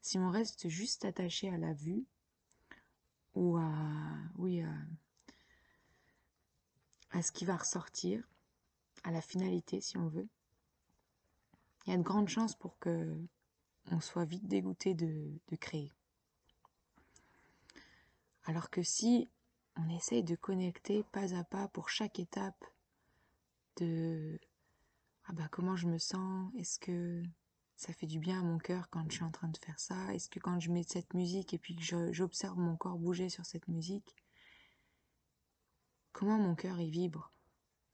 Si 0.02 0.20
on 0.20 0.30
reste 0.30 0.68
juste 0.68 1.06
attaché 1.06 1.50
à 1.50 1.58
la 1.58 1.74
vue 1.74 2.06
ou 3.34 3.58
à, 3.58 3.74
oui, 4.38 4.64
à, 7.10 7.22
ce 7.24 7.32
qui 7.32 7.46
va 7.46 7.58
ressortir, 7.58 8.24
à 9.04 9.10
la 9.10 9.22
finalité, 9.22 9.82
si 9.82 9.98
on 9.98 10.08
veut, 10.08 10.30
il 11.88 11.90
y 11.90 11.94
a 11.96 11.98
de 11.98 12.04
grandes 12.04 12.30
chances 12.30 12.56
pour 12.56 12.78
que 12.78 13.18
on 13.92 14.00
soit 14.00 14.26
vite 14.26 14.48
dégoûté 14.48 14.94
de 14.94 15.40
créer. 15.60 15.92
Alors 18.44 18.70
que 18.70 18.84
si 18.84 19.30
on 19.76 19.90
essaye 19.90 20.24
de 20.24 20.36
connecter 20.36 21.04
pas 21.12 21.36
à 21.36 21.44
pas 21.44 21.68
pour 21.70 21.90
chaque 21.90 22.20
étape 22.20 22.66
de 23.78 24.40
ah 25.26 25.34
bah 25.34 25.48
comment 25.52 25.76
je 25.76 25.88
me 25.88 25.98
sens, 25.98 26.52
est-ce 26.58 26.80
que 26.80 27.24
ça 27.76 27.94
fait 27.94 28.08
du 28.08 28.20
bien 28.20 28.40
à 28.40 28.44
mon 28.44 28.58
cœur 28.58 28.90
quand 28.90 29.06
je 29.10 29.16
suis 29.16 29.24
en 29.24 29.32
train 29.32 29.48
de 29.48 29.58
faire 29.58 29.80
ça, 29.80 30.14
est-ce 30.14 30.30
que 30.30 30.40
quand 30.40 30.60
je 30.60 30.72
mets 30.72 30.84
cette 30.84 31.14
musique 31.14 31.54
et 31.54 31.58
puis 31.60 31.76
que 31.76 32.12
j'observe 32.12 32.58
mon 32.58 32.76
corps 32.76 32.98
bouger 32.98 33.30
sur 33.30 33.46
cette 33.46 33.68
musique, 33.68 34.16
comment 36.12 36.38
mon 36.38 36.56
cœur 36.56 36.80
y 36.80 36.90
vibre? 36.90 37.32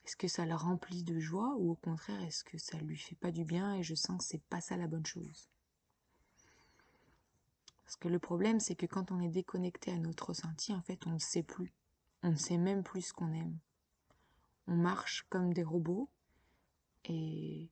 Est-ce 0.06 0.16
que 0.16 0.28
ça 0.28 0.46
le 0.46 0.56
remplit 0.56 1.04
de 1.04 1.20
joie 1.20 1.56
ou 1.58 1.72
au 1.72 1.76
contraire 1.76 2.22
est-ce 2.24 2.44
que 2.44 2.58
ça 2.58 2.78
lui 2.78 2.98
fait 2.98 3.16
pas 3.16 3.32
du 3.32 3.44
bien 3.44 3.76
et 3.76 3.84
je 3.84 3.96
sens 3.96 4.18
que 4.20 4.24
c'est 4.24 4.44
pas 4.50 4.62
ça 4.62 4.78
la 4.78 4.88
bonne 4.88 5.06
chose? 5.06 5.50
Parce 7.88 7.96
que 7.96 8.10
le 8.10 8.20
problème, 8.20 8.60
c'est 8.60 8.76
que 8.76 8.86
quand 8.86 9.14
on 9.14 9.22
est 9.22 9.30
déconnecté 9.30 9.94
à 9.94 9.98
notre 9.98 10.28
ressenti, 10.28 10.74
en 10.74 10.82
fait, 10.82 11.08
on 11.08 11.12
ne 11.12 11.20
sait 11.20 11.42
plus. 11.42 11.74
On 12.22 12.32
ne 12.32 12.36
sait 12.36 12.58
même 12.58 12.84
plus 12.84 13.02
ce 13.02 13.14
qu'on 13.14 13.32
aime. 13.32 13.58
On 14.68 14.76
marche 14.76 15.26
comme 15.30 15.54
des 15.54 15.64
robots 15.64 16.10
et 17.06 17.72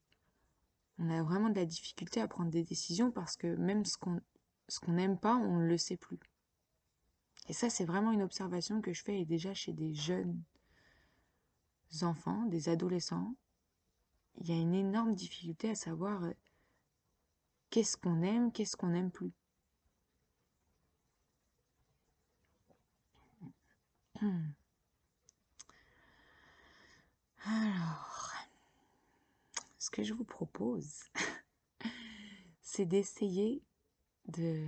on 0.99 1.09
a 1.09 1.21
vraiment 1.21 1.49
de 1.49 1.55
la 1.55 1.65
difficulté 1.65 2.21
à 2.21 2.29
prendre 2.29 2.49
des 2.49 2.63
décisions 2.63 3.11
parce 3.11 3.35
que 3.35 3.57
même 3.57 3.83
ce 3.83 3.97
qu'on 3.97 4.21
ce 4.69 4.79
qu'on 4.79 4.93
n'aime 4.93 5.19
pas, 5.19 5.35
on 5.35 5.57
ne 5.57 5.67
le 5.67 5.77
sait 5.77 5.97
plus. 5.97 6.19
Et 7.49 7.53
ça, 7.53 7.69
c'est 7.69 7.83
vraiment 7.83 8.13
une 8.13 8.23
observation 8.23 8.79
que 8.79 8.93
je 8.93 9.03
fais 9.03 9.19
et 9.19 9.25
déjà 9.25 9.53
chez 9.53 9.73
des 9.73 9.93
jeunes 9.93 10.41
enfants, 12.03 12.45
des 12.45 12.69
adolescents. 12.69 13.35
Il 14.37 14.47
y 14.47 14.53
a 14.53 14.61
une 14.61 14.75
énorme 14.75 15.13
difficulté 15.13 15.71
à 15.71 15.75
savoir 15.75 16.23
euh, 16.23 16.31
qu'est-ce 17.69 17.97
qu'on 17.97 18.21
aime, 18.21 18.53
qu'est-ce 18.53 18.77
qu'on 18.77 18.91
n'aime 18.91 19.11
plus. 19.11 19.33
Alors, 27.43 28.33
ce 29.77 29.89
que 29.89 30.03
je 30.03 30.13
vous 30.13 30.23
propose, 30.23 31.03
c'est 32.61 32.85
d'essayer 32.85 33.63
de 34.27 34.67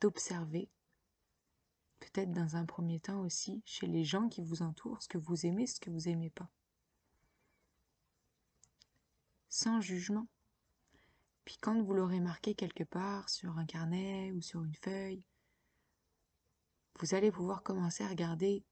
d'observer, 0.00 0.68
peut-être 2.00 2.32
dans 2.32 2.56
un 2.56 2.66
premier 2.66 3.00
temps 3.00 3.20
aussi, 3.20 3.62
chez 3.64 3.86
les 3.86 4.04
gens 4.04 4.28
qui 4.28 4.42
vous 4.42 4.60
entourent, 4.60 5.02
ce 5.02 5.08
que 5.08 5.16
vous 5.16 5.46
aimez, 5.46 5.66
ce 5.66 5.80
que 5.80 5.88
vous 5.88 6.08
aimez 6.08 6.28
pas. 6.28 6.50
Sans 9.48 9.80
jugement. 9.80 10.28
Puis 11.46 11.56
quand 11.60 11.80
vous 11.80 11.94
l'aurez 11.94 12.20
marqué 12.20 12.54
quelque 12.54 12.84
part 12.84 13.30
sur 13.30 13.56
un 13.56 13.64
carnet 13.64 14.32
ou 14.32 14.42
sur 14.42 14.62
une 14.62 14.74
feuille, 14.74 15.24
vous 16.98 17.14
allez 17.14 17.30
pouvoir 17.30 17.62
commencer 17.62 18.04
à 18.04 18.08
regarder, 18.08 18.64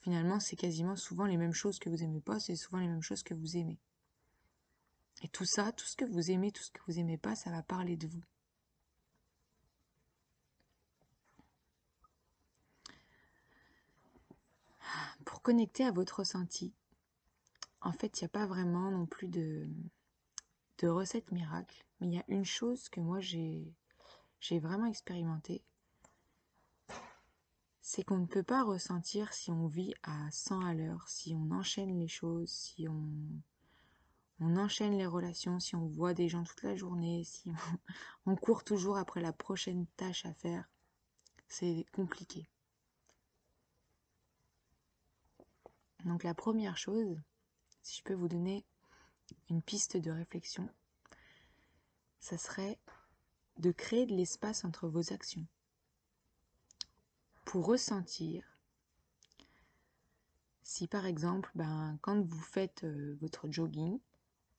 finalement, 0.00 0.40
c'est 0.40 0.56
quasiment 0.56 0.96
souvent 0.96 1.26
les 1.26 1.36
mêmes 1.36 1.52
choses 1.52 1.78
que 1.78 1.88
vous 1.88 2.02
aimez 2.02 2.20
pas, 2.20 2.40
c'est 2.40 2.56
souvent 2.56 2.78
les 2.78 2.88
mêmes 2.88 3.02
choses 3.02 3.22
que 3.22 3.34
vous 3.34 3.56
aimez. 3.56 3.78
Et 5.22 5.28
tout 5.28 5.44
ça, 5.44 5.72
tout 5.72 5.86
ce 5.86 5.96
que 5.96 6.04
vous 6.04 6.30
aimez, 6.30 6.52
tout 6.52 6.62
ce 6.62 6.70
que 6.70 6.80
vous 6.86 6.98
aimez 6.98 7.18
pas, 7.18 7.34
ça 7.34 7.50
va 7.50 7.62
parler 7.62 7.96
de 7.96 8.06
vous. 8.06 8.22
Pour 15.24 15.42
connecter 15.42 15.84
à 15.84 15.90
votre 15.90 16.20
ressenti, 16.20 16.72
en 17.80 17.92
fait, 17.92 18.20
il 18.20 18.24
n'y 18.24 18.26
a 18.26 18.30
pas 18.30 18.46
vraiment 18.46 18.90
non 18.90 19.06
plus 19.06 19.28
de, 19.28 19.68
de 20.78 20.88
recette 20.88 21.30
miracle, 21.32 21.84
mais 22.00 22.06
il 22.06 22.14
y 22.14 22.18
a 22.18 22.24
une 22.28 22.44
chose 22.44 22.88
que 22.88 23.00
moi 23.00 23.20
j'ai 23.20 23.74
vraiment 24.50 24.86
expérimenté, 24.86 25.62
c'est 27.88 28.04
qu'on 28.04 28.18
ne 28.18 28.26
peut 28.26 28.42
pas 28.42 28.64
ressentir 28.64 29.32
si 29.32 29.50
on 29.50 29.66
vit 29.66 29.94
à 30.02 30.30
100 30.30 30.60
à 30.60 30.74
l'heure, 30.74 31.08
si 31.08 31.34
on 31.34 31.50
enchaîne 31.52 31.98
les 31.98 32.06
choses, 32.06 32.50
si 32.50 32.86
on, 32.86 34.56
enchaîne 34.58 34.98
les 34.98 35.06
relations, 35.06 35.58
si 35.58 35.74
on 35.74 35.86
voit 35.86 36.12
des 36.12 36.28
gens 36.28 36.44
toute 36.44 36.62
la 36.64 36.76
journée, 36.76 37.24
si 37.24 37.50
on 38.26 38.36
court 38.36 38.62
toujours 38.62 38.98
après 38.98 39.22
la 39.22 39.32
prochaine 39.32 39.86
tâche 39.96 40.26
à 40.26 40.34
faire. 40.34 40.68
C'est 41.48 41.86
compliqué. 41.92 42.46
Donc 46.04 46.24
la 46.24 46.34
première 46.34 46.76
chose, 46.76 47.18
si 47.80 48.00
je 48.00 48.02
peux 48.02 48.12
vous 48.12 48.28
donner 48.28 48.66
une 49.48 49.62
piste 49.62 49.96
de 49.96 50.10
réflexion, 50.10 50.68
ça 52.20 52.36
serait 52.36 52.78
de 53.56 53.72
créer 53.72 54.04
de 54.04 54.14
l'espace 54.14 54.66
entre 54.66 54.88
vos 54.88 55.14
actions 55.14 55.46
pour 57.48 57.64
ressentir 57.64 58.44
si 60.62 60.86
par 60.86 61.06
exemple, 61.06 61.50
ben, 61.54 61.98
quand 62.02 62.20
vous 62.20 62.42
faites 62.42 62.84
euh, 62.84 63.16
votre 63.22 63.50
jogging, 63.50 63.98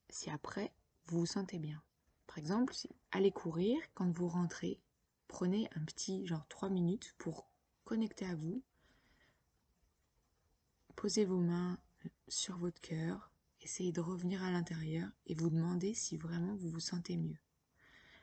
si 0.09 0.31
après 0.31 0.73
vous 1.05 1.19
vous 1.19 1.25
sentez 1.27 1.59
bien. 1.59 1.83
Par 2.25 2.39
exemple, 2.39 2.73
si, 2.73 2.89
allez 3.11 3.31
courir, 3.31 3.79
quand 3.93 4.09
vous 4.09 4.27
rentrez, 4.27 4.81
prenez 5.27 5.69
un 5.75 5.85
petit 5.85 6.25
genre 6.25 6.47
3 6.47 6.69
minutes 6.69 7.13
pour 7.19 7.47
connecter 7.85 8.25
à 8.25 8.33
vous. 8.33 8.63
Posez 10.95 11.25
vos 11.25 11.37
mains 11.37 11.77
sur 12.27 12.57
votre 12.57 12.81
cœur, 12.81 13.31
essayez 13.61 13.91
de 13.91 14.01
revenir 14.01 14.41
à 14.41 14.49
l'intérieur 14.49 15.07
et 15.27 15.35
vous 15.35 15.51
demandez 15.51 15.93
si 15.93 16.17
vraiment 16.17 16.55
vous 16.55 16.71
vous 16.71 16.79
sentez 16.79 17.17
mieux. 17.17 17.37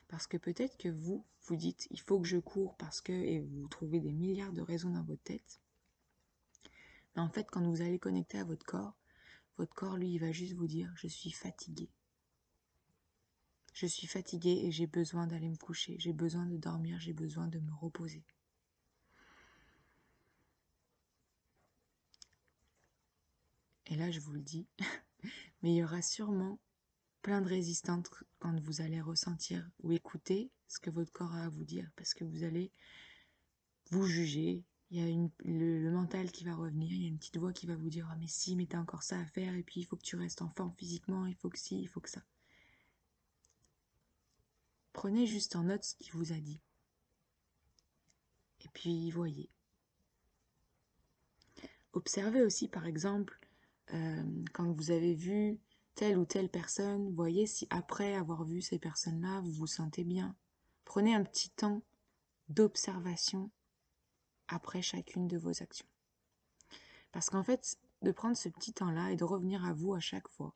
Parce 0.08 0.26
que 0.26 0.36
peut-être 0.36 0.76
que 0.76 0.88
vous, 0.88 1.24
vous 1.42 1.56
dites 1.56 1.88
il 1.90 2.00
faut 2.00 2.20
que 2.20 2.28
je 2.28 2.38
cours 2.38 2.76
parce 2.76 3.00
que, 3.00 3.12
et 3.12 3.40
vous 3.40 3.68
trouvez 3.68 4.00
des 4.00 4.12
milliards 4.12 4.52
de 4.52 4.62
raisons 4.62 4.90
dans 4.90 5.02
votre 5.02 5.22
tête. 5.22 5.60
Mais 7.14 7.22
en 7.22 7.28
fait, 7.28 7.50
quand 7.50 7.62
vous 7.62 7.80
allez 7.80 7.98
connecter 7.98 8.38
à 8.38 8.44
votre 8.44 8.64
corps, 8.64 8.96
votre 9.56 9.74
corps, 9.74 9.96
lui, 9.96 10.12
il 10.12 10.18
va 10.18 10.32
juste 10.32 10.54
vous 10.54 10.66
dire 10.66 10.92
je 10.96 11.08
suis 11.08 11.32
fatigué. 11.32 11.88
Je 13.72 13.86
suis 13.86 14.06
fatigué 14.06 14.62
et 14.64 14.70
j'ai 14.70 14.86
besoin 14.86 15.26
d'aller 15.26 15.48
me 15.48 15.56
coucher, 15.56 15.96
j'ai 15.98 16.12
besoin 16.12 16.46
de 16.46 16.56
dormir, 16.56 16.98
j'ai 17.00 17.12
besoin 17.12 17.46
de 17.48 17.58
me 17.58 17.74
reposer. 17.74 18.24
Et 23.86 23.96
là, 23.96 24.10
je 24.10 24.20
vous 24.20 24.32
le 24.32 24.40
dis, 24.40 24.66
mais 25.62 25.72
il 25.72 25.76
y 25.76 25.84
aura 25.84 26.02
sûrement 26.02 26.58
plein 27.26 27.40
de 27.40 27.48
résistantes 27.48 28.08
quand 28.38 28.56
vous 28.60 28.82
allez 28.82 29.00
ressentir 29.00 29.68
ou 29.82 29.90
écouter 29.90 30.52
ce 30.68 30.78
que 30.78 30.90
votre 30.90 31.10
corps 31.10 31.34
a 31.34 31.46
à 31.46 31.48
vous 31.48 31.64
dire, 31.64 31.90
parce 31.96 32.14
que 32.14 32.22
vous 32.22 32.44
allez 32.44 32.70
vous 33.90 34.06
juger. 34.06 34.62
Il 34.92 35.00
y 35.00 35.02
a 35.02 35.28
le, 35.44 35.90
mental 35.90 36.30
qui 36.30 36.44
va 36.44 36.54
revenir, 36.54 36.92
il 36.92 37.02
y 37.02 37.04
a 37.04 37.08
une 37.08 37.18
petite 37.18 37.38
voix 37.38 37.52
qui 37.52 37.66
va 37.66 37.74
vous 37.74 37.90
dire 37.90 38.06
ah 38.12 38.16
mais 38.20 38.28
si, 38.28 38.54
mais 38.54 38.66
t'as 38.66 38.78
encore 38.78 39.02
ça 39.02 39.18
à 39.18 39.24
faire, 39.24 39.52
et 39.56 39.64
puis 39.64 39.80
il 39.80 39.84
faut 39.86 39.96
que 39.96 40.04
tu 40.04 40.14
restes 40.14 40.40
en 40.40 40.50
forme 40.50 40.72
physiquement, 40.78 41.26
il 41.26 41.34
faut 41.34 41.50
que 41.50 41.58
si, 41.58 41.80
il 41.80 41.88
faut 41.88 41.98
que 41.98 42.10
ça. 42.10 42.22
Prenez 44.92 45.26
juste 45.26 45.56
en 45.56 45.64
note 45.64 45.82
ce 45.82 45.96
qu'il 45.96 46.12
vous 46.12 46.32
a 46.32 46.36
dit. 46.38 46.60
Et 48.60 48.68
puis 48.72 49.10
voyez. 49.10 49.50
Observez 51.92 52.42
aussi 52.42 52.68
par 52.68 52.86
exemple 52.86 53.36
euh, 53.94 54.44
quand 54.52 54.70
vous 54.70 54.92
avez 54.92 55.16
vu 55.16 55.58
telle 55.96 56.18
ou 56.18 56.26
telle 56.26 56.50
personne, 56.50 57.12
voyez 57.14 57.46
si 57.46 57.66
après 57.70 58.14
avoir 58.14 58.44
vu 58.44 58.60
ces 58.60 58.78
personnes-là, 58.78 59.40
vous 59.40 59.50
vous 59.50 59.66
sentez 59.66 60.04
bien. 60.04 60.36
Prenez 60.84 61.14
un 61.14 61.24
petit 61.24 61.50
temps 61.50 61.82
d'observation 62.48 63.50
après 64.46 64.82
chacune 64.82 65.26
de 65.26 65.38
vos 65.38 65.62
actions. 65.62 65.88
Parce 67.10 67.30
qu'en 67.30 67.42
fait, 67.42 67.78
de 68.02 68.12
prendre 68.12 68.36
ce 68.36 68.50
petit 68.50 68.74
temps-là 68.74 69.10
et 69.10 69.16
de 69.16 69.24
revenir 69.24 69.64
à 69.64 69.72
vous 69.72 69.94
à 69.94 70.00
chaque 70.00 70.28
fois, 70.28 70.54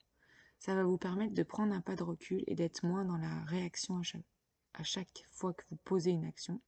ça 0.58 0.74
va 0.74 0.84
vous 0.84 0.98
permettre 0.98 1.32
de 1.32 1.42
prendre 1.42 1.74
un 1.74 1.80
pas 1.80 1.96
de 1.96 2.02
recul 2.02 2.44
et 2.46 2.54
d'être 2.54 2.84
moins 2.84 3.06
dans 3.06 3.16
la 3.16 3.42
réaction 3.44 4.02
à 4.74 4.82
chaque, 4.82 5.24
fois 5.32 5.54
que 5.54 5.64
vous 5.70 5.78
posez 5.84 6.10
une 6.10 6.26
action. 6.26 6.60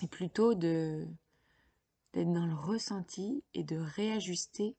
Et 0.00 0.06
plutôt 0.06 0.54
d'être 0.54 1.08
dans 2.14 2.46
le 2.46 2.54
ressenti 2.54 3.42
et 3.52 3.64
de 3.64 3.76
réajuster 3.76 4.76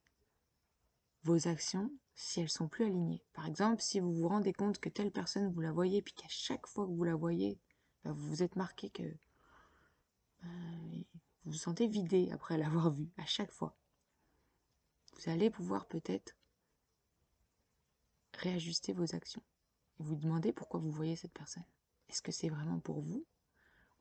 vos 1.23 1.47
actions 1.49 1.91
si 2.15 2.39
elles 2.39 2.49
sont 2.49 2.67
plus 2.67 2.85
alignées. 2.85 3.21
Par 3.33 3.45
exemple, 3.45 3.81
si 3.81 3.99
vous 3.99 4.13
vous 4.13 4.27
rendez 4.27 4.53
compte 4.53 4.79
que 4.79 4.89
telle 4.89 5.11
personne, 5.11 5.51
vous 5.51 5.61
la 5.61 5.71
voyez, 5.71 6.01
puis 6.01 6.13
qu'à 6.13 6.27
chaque 6.29 6.65
fois 6.65 6.85
que 6.85 6.91
vous 6.91 7.03
la 7.03 7.15
voyez, 7.15 7.59
bah, 8.03 8.13
vous 8.13 8.27
vous 8.27 8.43
êtes 8.43 8.55
marqué 8.55 8.89
que 8.89 9.03
bah, 10.41 10.49
vous 11.43 11.51
vous 11.51 11.57
sentez 11.57 11.87
vidé 11.87 12.29
après 12.31 12.57
l'avoir 12.57 12.91
vue, 12.91 13.09
à 13.17 13.25
chaque 13.25 13.51
fois. 13.51 13.75
Vous 15.17 15.29
allez 15.29 15.49
pouvoir 15.49 15.87
peut-être 15.87 16.35
réajuster 18.33 18.93
vos 18.93 19.15
actions 19.15 19.43
et 19.99 20.03
vous 20.03 20.15
demander 20.15 20.51
pourquoi 20.51 20.79
vous 20.79 20.91
voyez 20.91 21.15
cette 21.15 21.33
personne. 21.33 21.63
Est-ce 22.09 22.21
que 22.21 22.31
c'est 22.31 22.49
vraiment 22.49 22.79
pour 22.79 23.01
vous 23.01 23.25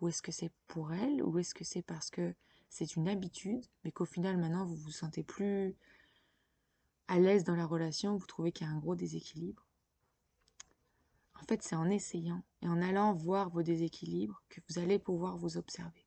Ou 0.01 0.09
est-ce 0.09 0.23
que 0.23 0.33
c'est 0.33 0.53
pour 0.67 0.93
elle 0.93 1.23
Ou 1.23 1.39
est-ce 1.39 1.55
que 1.55 1.65
c'est 1.65 1.83
parce 1.83 2.11
que 2.11 2.35
c'est 2.69 2.97
une 2.97 3.09
habitude, 3.09 3.65
mais 3.85 3.93
qu'au 3.93 4.05
final 4.05 4.37
maintenant 4.37 4.65
vous 4.65 4.75
vous 4.75 4.91
sentez 4.91 5.23
plus 5.23 5.77
à 7.09 7.19
l'aise 7.19 7.45
dans 7.45 7.57
la 7.57 7.67
relation, 7.67 8.17
vous 8.17 8.27
trouvez 8.27 8.53
qu'il 8.53 8.67
y 8.67 8.71
a 8.71 8.73
un 8.73 8.79
gros 8.79 8.95
déséquilibre? 8.95 9.67
En 11.35 11.45
fait, 11.47 11.63
c'est 11.63 11.77
en 11.77 11.91
essayant 11.91 12.43
et 12.63 12.69
en 12.69 12.81
allant 12.81 13.15
voir 13.15 13.51
vos 13.51 13.63
déséquilibres 13.63 14.43
que 14.49 14.61
vous 14.69 14.79
allez 14.79 14.99
pouvoir 14.99 15.37
vous 15.37 15.57
observer. 15.57 16.07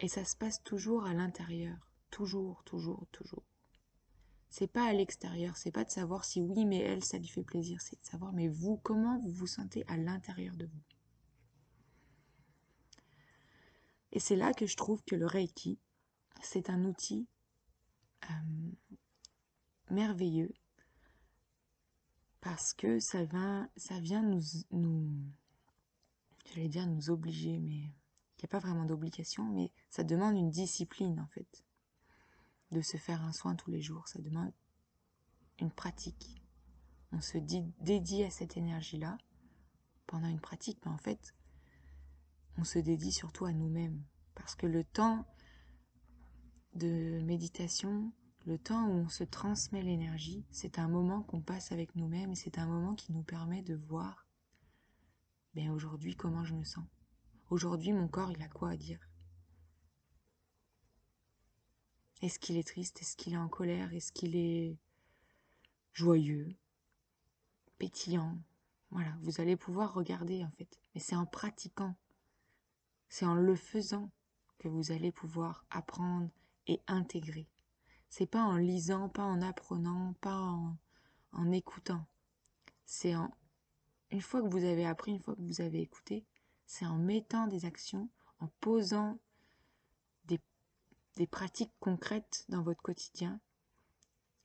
Et 0.00 0.08
ça 0.08 0.24
se 0.24 0.36
passe 0.36 0.62
toujours 0.62 1.04
à 1.04 1.14
l'intérieur. 1.14 1.76
Toujours, 2.10 2.62
toujours, 2.64 3.06
toujours. 3.12 3.44
C'est 4.50 4.66
pas 4.66 4.88
à 4.88 4.92
l'extérieur, 4.92 5.56
c'est 5.56 5.70
pas 5.70 5.84
de 5.84 5.90
savoir 5.90 6.24
si 6.24 6.40
oui, 6.40 6.64
mais 6.64 6.78
elle, 6.78 7.04
ça 7.04 7.18
lui 7.18 7.28
fait 7.28 7.44
plaisir, 7.44 7.80
c'est 7.82 8.00
de 8.00 8.06
savoir, 8.06 8.32
mais 8.32 8.48
vous, 8.48 8.78
comment 8.78 9.18
vous 9.20 9.30
vous 9.30 9.46
sentez 9.46 9.84
à 9.88 9.96
l'intérieur 9.96 10.56
de 10.56 10.64
vous? 10.64 10.82
Et 14.12 14.20
c'est 14.20 14.36
là 14.36 14.54
que 14.54 14.66
je 14.66 14.76
trouve 14.76 15.02
que 15.04 15.16
le 15.16 15.26
Reiki, 15.26 15.78
c'est 16.40 16.70
un 16.70 16.84
outil 16.84 17.28
euh, 18.24 18.70
merveilleux 19.90 20.52
parce 22.40 22.72
que 22.72 22.98
ça, 23.00 23.18
ça 23.76 24.00
vient 24.00 24.22
nous, 24.22 24.42
nous 24.70 25.12
j'allais 26.46 26.68
dire 26.68 26.86
nous 26.86 27.10
obliger, 27.10 27.58
mais 27.58 27.76
il 27.76 28.42
n'y 28.42 28.44
a 28.44 28.48
pas 28.48 28.58
vraiment 28.58 28.84
d'obligation, 28.84 29.44
mais 29.44 29.72
ça 29.90 30.04
demande 30.04 30.36
une 30.36 30.50
discipline 30.50 31.20
en 31.20 31.26
fait, 31.26 31.64
de 32.70 32.80
se 32.80 32.96
faire 32.96 33.22
un 33.22 33.32
soin 33.32 33.54
tous 33.54 33.70
les 33.70 33.82
jours, 33.82 34.06
ça 34.08 34.20
demande 34.20 34.52
une 35.60 35.70
pratique. 35.70 36.42
On 37.12 37.20
se 37.20 37.38
dit, 37.38 37.64
dédie 37.80 38.22
à 38.22 38.30
cette 38.30 38.56
énergie-là 38.56 39.18
pendant 40.06 40.28
une 40.28 40.40
pratique, 40.40 40.78
mais 40.84 40.92
en 40.92 40.98
fait, 40.98 41.34
on 42.56 42.64
se 42.64 42.78
dédie 42.78 43.12
surtout 43.12 43.44
à 43.44 43.52
nous-mêmes, 43.52 44.02
parce 44.34 44.54
que 44.54 44.66
le 44.66 44.84
temps 44.84 45.26
de 46.78 47.20
méditation, 47.24 48.12
le 48.46 48.58
temps 48.58 48.86
où 48.86 48.92
on 48.92 49.08
se 49.08 49.24
transmet 49.24 49.82
l'énergie, 49.82 50.46
c'est 50.50 50.78
un 50.78 50.88
moment 50.88 51.22
qu'on 51.22 51.42
passe 51.42 51.72
avec 51.72 51.94
nous-mêmes 51.96 52.32
et 52.32 52.36
c'est 52.36 52.58
un 52.58 52.66
moment 52.66 52.94
qui 52.94 53.12
nous 53.12 53.22
permet 53.22 53.62
de 53.62 53.74
voir 53.74 54.26
ben 55.54 55.70
aujourd'hui 55.70 56.14
comment 56.14 56.44
je 56.44 56.54
me 56.54 56.64
sens. 56.64 56.84
Aujourd'hui 57.50 57.92
mon 57.92 58.08
corps 58.08 58.30
il 58.30 58.42
a 58.42 58.48
quoi 58.48 58.70
à 58.70 58.76
dire? 58.76 59.00
Est-ce 62.22 62.38
qu'il 62.38 62.56
est 62.56 62.66
triste? 62.66 63.00
Est-ce 63.00 63.16
qu'il 63.16 63.34
est 63.34 63.38
en 63.38 63.48
colère? 63.48 63.92
Est-ce 63.92 64.12
qu'il 64.12 64.34
est 64.36 64.76
joyeux? 65.92 66.56
Pétillant? 67.78 68.38
Voilà, 68.90 69.14
vous 69.20 69.40
allez 69.40 69.56
pouvoir 69.56 69.94
regarder 69.94 70.44
en 70.44 70.50
fait. 70.52 70.78
Mais 70.94 71.00
c'est 71.00 71.16
en 71.16 71.26
pratiquant, 71.26 71.96
c'est 73.08 73.26
en 73.26 73.34
le 73.34 73.56
faisant 73.56 74.10
que 74.58 74.68
vous 74.68 74.90
allez 74.90 75.12
pouvoir 75.12 75.64
apprendre 75.70 76.30
et 76.68 76.80
intégrer. 76.86 77.48
C'est 78.08 78.26
pas 78.26 78.42
en 78.42 78.56
lisant, 78.56 79.08
pas 79.08 79.24
en 79.24 79.42
apprenant, 79.42 80.14
pas 80.20 80.38
en, 81.32 81.52
écoutant. 81.52 82.06
C'est 82.84 83.16
en 83.16 83.30
une 84.10 84.22
fois 84.22 84.40
que 84.42 84.48
vous 84.48 84.64
avez 84.64 84.86
appris, 84.86 85.12
une 85.12 85.20
fois 85.20 85.34
que 85.34 85.42
vous 85.42 85.60
avez 85.60 85.80
écouté, 85.80 86.24
c'est 86.66 86.86
en 86.86 86.96
mettant 86.96 87.46
des 87.46 87.66
actions, 87.66 88.08
en 88.40 88.48
posant 88.60 89.18
des, 90.24 90.40
des 91.16 91.26
pratiques 91.26 91.72
concrètes 91.80 92.46
dans 92.48 92.62
votre 92.62 92.80
quotidien 92.80 93.40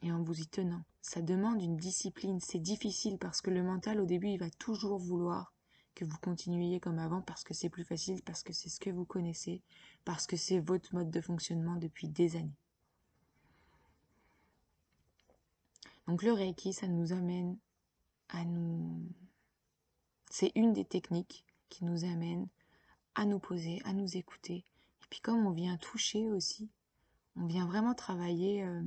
et 0.02 0.12
en 0.12 0.22
vous 0.22 0.42
y 0.42 0.48
tenant. 0.48 0.84
Ça 1.02 1.22
demande 1.22 1.62
une 1.62 1.78
discipline, 1.78 2.40
c'est 2.42 2.60
difficile 2.60 3.18
parce 3.18 3.42
que 3.42 3.52
le 3.52 3.64
mental 3.64 4.02
au 4.02 4.06
début 4.06 4.30
il 4.30 4.40
va 4.40 4.50
toujours 4.50 5.00
vouloir 5.00 5.54
vous 6.04 6.18
continuiez 6.18 6.80
comme 6.80 7.00
avant 7.00 7.22
parce 7.22 7.44
que 7.44 7.54
c'est 7.54 7.70
plus 7.70 7.84
facile, 7.84 8.22
parce 8.24 8.44
que 8.44 8.54
c'est 8.54 8.70
ce 8.70 8.80
que 8.80 8.90
vous 8.90 9.06
connaissez, 9.06 9.62
parce 10.06 10.28
que 10.28 10.38
c'est 10.38 10.60
votre 10.60 10.94
mode 10.94 11.10
de 11.10 11.22
fonctionnement 11.22 11.76
depuis 11.76 12.08
des 12.08 12.36
années. 12.36 12.58
Donc 16.08 16.24
le 16.24 16.34
Reiki, 16.34 16.74
ça 16.74 16.88
nous 16.88 17.14
amène 17.14 17.58
à 18.30 18.44
nous... 18.46 19.08
C'est 20.30 20.52
une 20.56 20.74
des 20.74 20.86
techniques 20.86 21.46
qui 21.70 21.86
nous 21.86 22.04
amène 22.04 22.48
à 23.16 23.26
nous 23.26 23.40
poser, 23.40 23.82
à 23.86 23.94
nous 23.94 24.18
écouter. 24.18 24.66
Et 25.04 25.06
puis 25.10 25.20
comme 25.22 25.46
on 25.46 25.52
vient 25.52 25.78
toucher 25.78 26.30
aussi, 26.32 26.70
on 27.36 27.46
vient 27.46 27.66
vraiment 27.66 27.94
travailler 27.94 28.64
euh, 28.64 28.84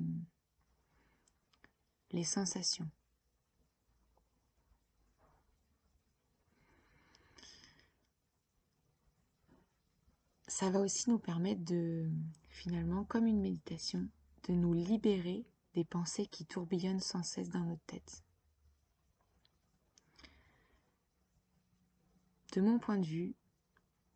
les 2.11 2.25
sensations. 2.25 2.89
Ça 10.59 10.71
va 10.71 10.81
aussi 10.81 11.11
nous 11.11 11.19
permettre 11.19 11.63
de, 11.67 12.09
finalement, 12.49 13.05
comme 13.05 13.27
une 13.27 13.43
méditation, 13.43 14.09
de 14.49 14.55
nous 14.55 14.73
libérer 14.73 15.45
des 15.75 15.85
pensées 15.85 16.25
qui 16.25 16.47
tourbillonnent 16.47 17.03
sans 17.03 17.23
cesse 17.23 17.51
dans 17.51 17.61
notre 17.61 17.85
tête. 17.85 18.25
De 22.55 22.63
mon 22.63 22.79
point 22.79 22.97
de 22.97 23.05
vue, 23.05 23.35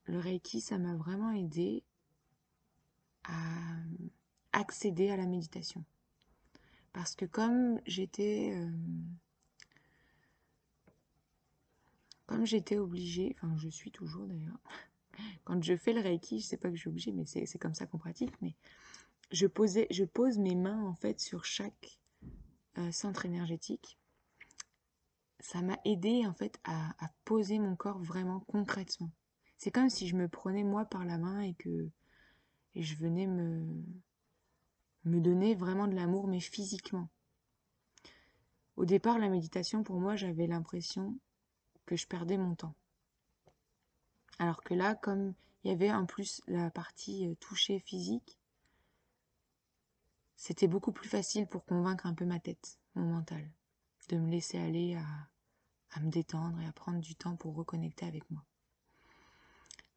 le 0.07 0.18
Reiki, 0.18 0.62
ça 0.62 0.79
m'a 0.79 0.96
vraiment 0.96 1.31
aidé 1.31 1.85
à 3.24 3.76
accéder 4.53 5.11
à 5.11 5.18
la 5.18 5.26
méditation. 5.26 5.85
Parce 6.94 7.14
que 7.14 7.26
comme 7.26 7.83
j'étais... 7.85 8.55
Euh, 8.57 8.72
comme 12.24 12.46
j'étais 12.46 12.79
obligée, 12.79 13.37
enfin 13.37 13.55
je 13.59 13.68
suis 13.68 13.90
toujours 13.90 14.26
d'ailleurs, 14.26 14.59
quand 15.44 15.62
je 15.62 15.76
fais 15.76 15.92
le 15.92 16.00
Reiki, 16.00 16.40
je 16.40 16.46
sais 16.46 16.56
pas 16.56 16.68
que 16.68 16.76
je 16.76 16.80
suis 16.80 16.88
obligée, 16.88 17.12
mais 17.12 17.24
c'est 17.26 17.59
comme 17.59 17.74
ça 17.74 17.87
qu'on 17.87 17.98
pratique, 17.98 18.33
mais 18.40 18.54
je, 19.30 19.46
posais, 19.46 19.87
je 19.90 20.04
pose 20.04 20.38
mes 20.38 20.54
mains 20.54 20.85
en 20.85 20.94
fait 20.94 21.20
sur 21.20 21.44
chaque 21.44 21.98
euh, 22.78 22.92
centre 22.92 23.26
énergétique. 23.26 23.98
Ça 25.40 25.62
m'a 25.62 25.78
aidé 25.85 26.26
en 26.26 26.35
fait 26.35 26.59
à, 26.64 26.94
poser 27.24 27.59
mon 27.59 27.76
corps 27.76 27.98
vraiment 27.98 28.40
concrètement. 28.40 29.11
C'est 29.56 29.70
comme 29.70 29.88
si 29.88 30.06
je 30.06 30.16
me 30.16 30.28
prenais 30.28 30.64
moi 30.64 30.85
par 30.85 31.04
la 31.04 31.18
main 31.18 31.40
et 31.40 31.54
que 31.54 31.88
je 32.74 32.94
venais 32.94 33.26
me, 33.26 33.64
me 35.04 35.20
donner 35.20 35.54
vraiment 35.54 35.88
de 35.88 35.94
l'amour, 35.94 36.26
mais 36.26 36.40
physiquement. 36.40 37.09
Au 38.76 38.85
départ, 38.85 39.18
la 39.18 39.28
méditation, 39.28 39.83
pour 39.83 40.00
moi, 40.00 40.16
j'avais 40.16 40.46
l'impression 40.46 41.18
que 41.87 41.96
je 41.96 42.06
perdais 42.06 42.38
mon 42.38 42.54
temps. 42.54 42.74
Alors 44.40 44.62
que 44.62 44.72
là, 44.72 44.94
comme 44.94 45.35
il 45.62 45.70
y 45.70 45.74
avait 45.74 45.92
en 45.92 46.07
plus 46.07 46.40
la 46.46 46.70
partie 46.70 47.29
euh, 47.29 47.35
touchée 47.35 47.79
physique, 47.79 48.38
c'était 50.35 50.66
beaucoup 50.66 50.92
plus 50.92 51.11
facile 51.11 51.46
pour 51.46 51.66
convaincre 51.66 52.07
un 52.07 52.14
peu 52.14 52.24
ma 52.24 52.40
tête, 52.40 52.79
mon 52.94 53.05
mental, 53.05 53.46
de 54.09 54.16
me 54.16 54.31
laisser 54.31 54.59
aller 54.59 54.94
à, 54.94 55.05
à 55.90 56.00
me 56.00 56.11
détendre 56.11 56.59
et 56.59 56.66
à 56.66 56.72
prendre 56.72 57.00
du 57.00 57.14
temps 57.14 57.37
pour 57.37 57.55
reconnecter 57.55 58.07
avec 58.07 58.31
moi. 58.31 58.42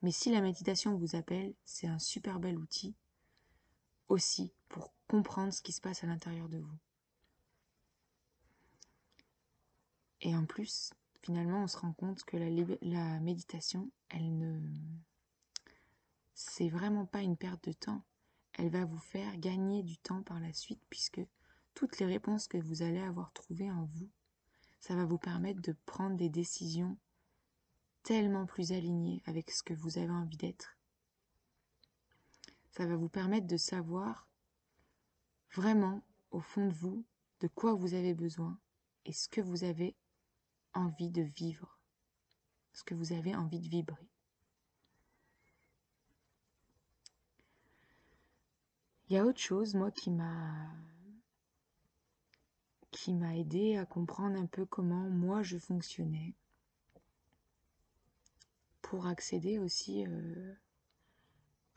Mais 0.01 0.11
si 0.11 0.29
la 0.29 0.41
méditation 0.41 0.97
vous 0.97 1.15
appelle, 1.15 1.53
c'est 1.63 1.87
un 1.87 1.99
super 1.99 2.41
bel 2.41 2.57
outil 2.57 2.93
aussi 4.09 4.51
pour 4.67 4.93
comprendre 5.07 5.53
ce 5.53 5.61
qui 5.61 5.71
se 5.71 5.79
passe 5.79 6.03
à 6.03 6.07
l'intérieur 6.07 6.49
de 6.49 6.57
vous. 6.57 6.77
Et 10.19 10.35
en 10.35 10.43
plus, 10.43 10.91
finalement, 11.23 11.63
on 11.63 11.67
se 11.67 11.77
rend 11.77 11.93
compte 11.93 12.23
que 12.23 12.37
la, 12.37 13.19
méditation, 13.19 13.89
elle 14.09 14.37
ne... 14.37 14.59
C'est 16.35 16.69
vraiment 16.69 17.05
pas 17.05 17.21
une 17.21 17.37
perte 17.37 17.67
de 17.67 17.73
temps 17.73 18.03
elle 18.53 18.69
va 18.69 18.85
vous 18.85 18.99
faire 18.99 19.37
gagner 19.37 19.83
du 19.83 19.97
temps 19.97 20.21
par 20.21 20.39
la 20.39 20.53
suite 20.53 20.81
puisque 20.89 21.21
toutes 21.73 21.97
les 21.99 22.05
réponses 22.05 22.47
que 22.47 22.57
vous 22.57 22.83
allez 22.83 23.01
avoir 23.01 23.33
trouvées 23.33 23.71
en 23.71 23.85
vous, 23.85 24.09
ça 24.79 24.95
va 24.95 25.05
vous 25.05 25.17
permettre 25.17 25.61
de 25.61 25.75
prendre 25.85 26.17
des 26.17 26.29
décisions 26.29 26.97
tellement 28.03 28.45
plus 28.45 28.71
alignées 28.71 29.23
avec 29.25 29.49
ce 29.49 29.63
que 29.63 29.73
vous 29.73 29.97
avez 29.97 30.11
envie 30.11 30.37
d'être. 30.37 30.77
Ça 32.71 32.85
va 32.85 32.95
vous 32.95 33.09
permettre 33.09 33.47
de 33.47 33.57
savoir 33.57 34.27
vraiment 35.55 36.03
au 36.31 36.41
fond 36.41 36.67
de 36.67 36.73
vous 36.73 37.05
de 37.39 37.47
quoi 37.47 37.73
vous 37.73 37.93
avez 37.93 38.13
besoin 38.13 38.57
et 39.05 39.13
ce 39.13 39.27
que 39.27 39.41
vous 39.41 39.63
avez 39.63 39.95
envie 40.73 41.09
de 41.09 41.21
vivre, 41.21 41.79
ce 42.73 42.83
que 42.83 42.95
vous 42.95 43.13
avez 43.13 43.35
envie 43.35 43.59
de 43.59 43.67
vibrer. 43.67 44.09
Il 49.09 49.15
y 49.15 49.19
a 49.19 49.25
autre 49.25 49.39
chose, 49.39 49.75
moi, 49.75 49.91
qui 49.91 50.09
m'a 50.09 50.73
qui 52.91 53.13
m'a 53.13 53.35
aidé 53.35 53.75
à 53.77 53.85
comprendre 53.85 54.39
un 54.39 54.45
peu 54.45 54.65
comment 54.65 55.09
moi 55.09 55.41
je 55.41 55.57
fonctionnais 55.57 56.35
pour 58.81 59.07
accéder 59.07 59.57
aussi 59.57 60.05
euh, 60.05 60.53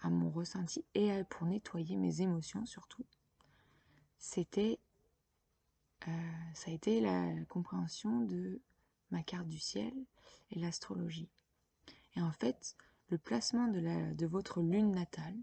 à 0.01 0.11
mon 0.11 0.31
ressenti 0.31 0.85
et 0.95 1.25
pour 1.25 1.47
nettoyer 1.47 1.97
mes 1.97 2.21
émotions 2.21 2.67
surtout. 2.67 3.05
C'était 4.19 4.79
euh, 6.07 6.11
ça 6.55 6.71
a 6.71 6.75
été 6.75 7.01
la 7.01 7.33
compréhension 7.49 8.21
de 8.21 8.61
ma 9.11 9.23
carte 9.23 9.49
du 9.49 9.59
ciel 9.59 9.93
et 10.51 10.59
l'astrologie. 10.59 11.29
Et 12.17 12.21
en 12.21 12.33
fait, 12.33 12.77
le 13.09 13.19
placement 13.19 13.69
de, 13.69 14.27
votre 14.27 14.61
lune 14.61 14.93
natale 14.93 15.37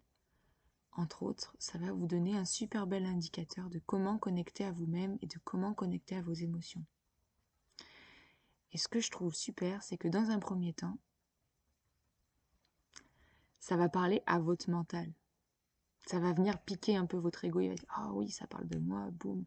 entre 0.95 1.23
autres, 1.23 1.55
ça 1.57 1.79
va 1.79 1.91
vous 1.91 2.05
donner 2.05 2.37
un 2.37 2.45
super 2.45 2.85
bel 2.85 3.05
indicateur 3.05 3.69
de 3.69 3.79
comment 3.79 4.19
connecter 4.19 4.63
à 4.63 4.71
vous-même 4.71 5.17
et 5.21 5.27
de 5.27 5.39
comment 5.43 5.73
connecter 5.73 6.15
à 6.15 6.21
vos 6.21 6.33
émotions. 6.33 6.85
Et 8.73 8.77
ce 8.77 8.87
que 8.87 8.99
je 8.99 9.09
trouve 9.09 9.33
super, 9.33 9.81
c'est 9.81 9.97
que 9.97 10.07
dans 10.07 10.29
un 10.29 10.39
premier 10.39 10.73
temps, 10.73 10.99
ça 13.59 13.75
va 13.75 13.89
parler 13.89 14.21
à 14.27 14.39
votre 14.39 14.69
mental. 14.69 15.11
Ça 16.05 16.19
va 16.19 16.33
venir 16.33 16.61
piquer 16.61 16.95
un 16.95 17.05
peu 17.05 17.17
votre 17.17 17.45
ego. 17.45 17.61
Ah 17.89 18.11
oui, 18.13 18.29
ça 18.29 18.45
parle 18.45 18.67
de 18.67 18.77
moi, 18.77 19.09
boum. 19.11 19.45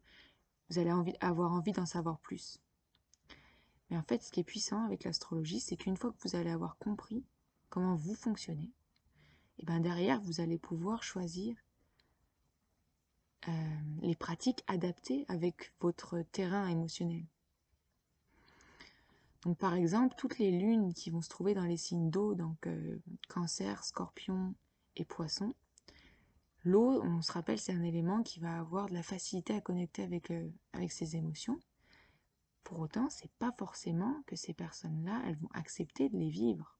Vous 0.69 0.79
allez 0.79 0.91
avoir 1.21 1.53
envie 1.53 1.71
d'en 1.71 1.85
savoir 1.85 2.19
plus. 2.19 2.59
Mais 3.89 3.97
en 3.97 4.03
fait, 4.03 4.21
ce 4.21 4.31
qui 4.31 4.41
est 4.41 4.43
puissant 4.43 4.83
avec 4.83 5.03
l'astrologie, 5.03 5.59
c'est 5.59 5.77
qu'une 5.77 5.97
fois 5.97 6.11
que 6.11 6.27
vous 6.27 6.35
allez 6.35 6.49
avoir 6.49 6.77
compris 6.77 7.23
comment 7.69 7.95
vous 7.95 8.15
fonctionnez, 8.15 8.71
et 9.59 9.65
ben 9.65 9.79
derrière, 9.79 10.21
vous 10.21 10.41
allez 10.41 10.57
pouvoir 10.57 11.03
choisir 11.03 11.55
euh, 13.47 13.51
les 14.01 14.15
pratiques 14.15 14.63
adaptées 14.67 15.25
avec 15.27 15.73
votre 15.79 16.21
terrain 16.31 16.67
émotionnel. 16.67 17.25
Donc 19.43 19.57
par 19.57 19.73
exemple, 19.73 20.15
toutes 20.17 20.39
les 20.39 20.51
lunes 20.51 20.93
qui 20.93 21.09
vont 21.09 21.21
se 21.21 21.29
trouver 21.29 21.53
dans 21.53 21.63
les 21.63 21.77
signes 21.77 22.09
d'eau, 22.09 22.35
donc 22.35 22.67
euh, 22.67 22.99
cancer, 23.29 23.83
scorpion 23.83 24.53
et 24.95 25.05
poisson, 25.05 25.53
l'eau, 26.63 27.01
on 27.03 27.21
se 27.21 27.31
rappelle, 27.31 27.59
c'est 27.59 27.73
un 27.73 27.83
élément 27.83 28.23
qui 28.23 28.39
va 28.39 28.59
avoir 28.59 28.87
de 28.89 28.93
la 28.93 29.03
facilité 29.03 29.55
à 29.55 29.61
connecter 29.61 30.03
avec, 30.03 30.31
euh, 30.31 30.49
avec 30.73 30.91
ses 30.91 31.15
émotions. 31.15 31.59
Pour 32.67 32.81
autant, 32.81 33.09
c'est 33.09 33.31
pas 33.39 33.53
forcément 33.53 34.23
que 34.25 34.35
ces 34.35 34.53
personnes-là, 34.53 35.21
elles 35.25 35.37
vont 35.37 35.47
accepter 35.53 36.09
de 36.09 36.17
les 36.17 36.29
vivre. 36.29 36.77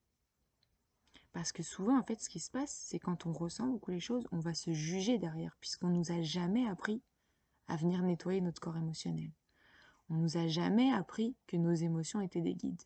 Parce 1.31 1.53
que 1.53 1.63
souvent, 1.63 1.97
en 1.97 2.03
fait, 2.03 2.19
ce 2.19 2.27
qui 2.27 2.41
se 2.41 2.51
passe, 2.51 2.73
c'est 2.73 2.99
quand 2.99 3.25
on 3.25 3.31
ressent 3.31 3.67
beaucoup 3.67 3.91
les 3.91 4.01
choses, 4.01 4.27
on 4.33 4.39
va 4.39 4.53
se 4.53 4.73
juger 4.73 5.17
derrière, 5.17 5.55
puisqu'on 5.61 5.87
nous 5.87 6.11
a 6.11 6.21
jamais 6.21 6.67
appris 6.67 7.01
à 7.69 7.77
venir 7.77 8.01
nettoyer 8.01 8.41
notre 8.41 8.59
corps 8.59 8.75
émotionnel. 8.75 9.31
On 10.09 10.15
nous 10.15 10.35
a 10.35 10.49
jamais 10.49 10.91
appris 10.91 11.37
que 11.47 11.55
nos 11.55 11.71
émotions 11.73 12.19
étaient 12.19 12.41
des 12.41 12.55
guides. 12.55 12.83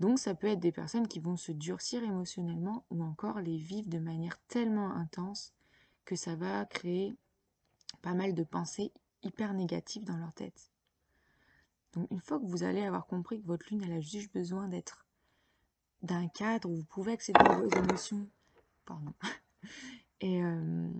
Donc 0.00 0.18
ça 0.18 0.34
peut 0.34 0.46
être 0.46 0.60
des 0.60 0.72
personnes 0.72 1.08
qui 1.08 1.20
vont 1.20 1.36
se 1.36 1.52
durcir 1.52 2.02
émotionnellement 2.02 2.86
ou 2.88 3.04
encore 3.04 3.40
les 3.40 3.58
vivre 3.58 3.90
de 3.90 3.98
manière 3.98 4.38
tellement 4.48 4.92
intense 4.92 5.52
que 6.06 6.16
ça 6.16 6.36
va 6.36 6.64
créer 6.64 7.14
pas 8.00 8.14
mal 8.14 8.32
de 8.32 8.44
pensées 8.44 8.94
hyper 9.22 9.52
négatives 9.52 10.04
dans 10.04 10.16
leur 10.16 10.32
tête. 10.32 10.71
Donc 11.94 12.10
une 12.10 12.20
fois 12.20 12.38
que 12.38 12.46
vous 12.46 12.62
allez 12.62 12.82
avoir 12.82 13.06
compris 13.06 13.40
que 13.40 13.46
votre 13.46 13.66
lune 13.70 13.82
elle 13.84 13.92
a 13.92 14.00
juste 14.00 14.32
besoin 14.32 14.68
d'être 14.68 15.06
d'un 16.02 16.26
cadre 16.28 16.68
où 16.68 16.76
vous 16.76 16.84
pouvez 16.84 17.12
accéder 17.12 17.40
à 17.40 17.58
vos 17.58 17.68
émotions, 17.68 18.28
pardon, 18.84 19.12
et, 20.20 20.42
euh, 20.42 20.90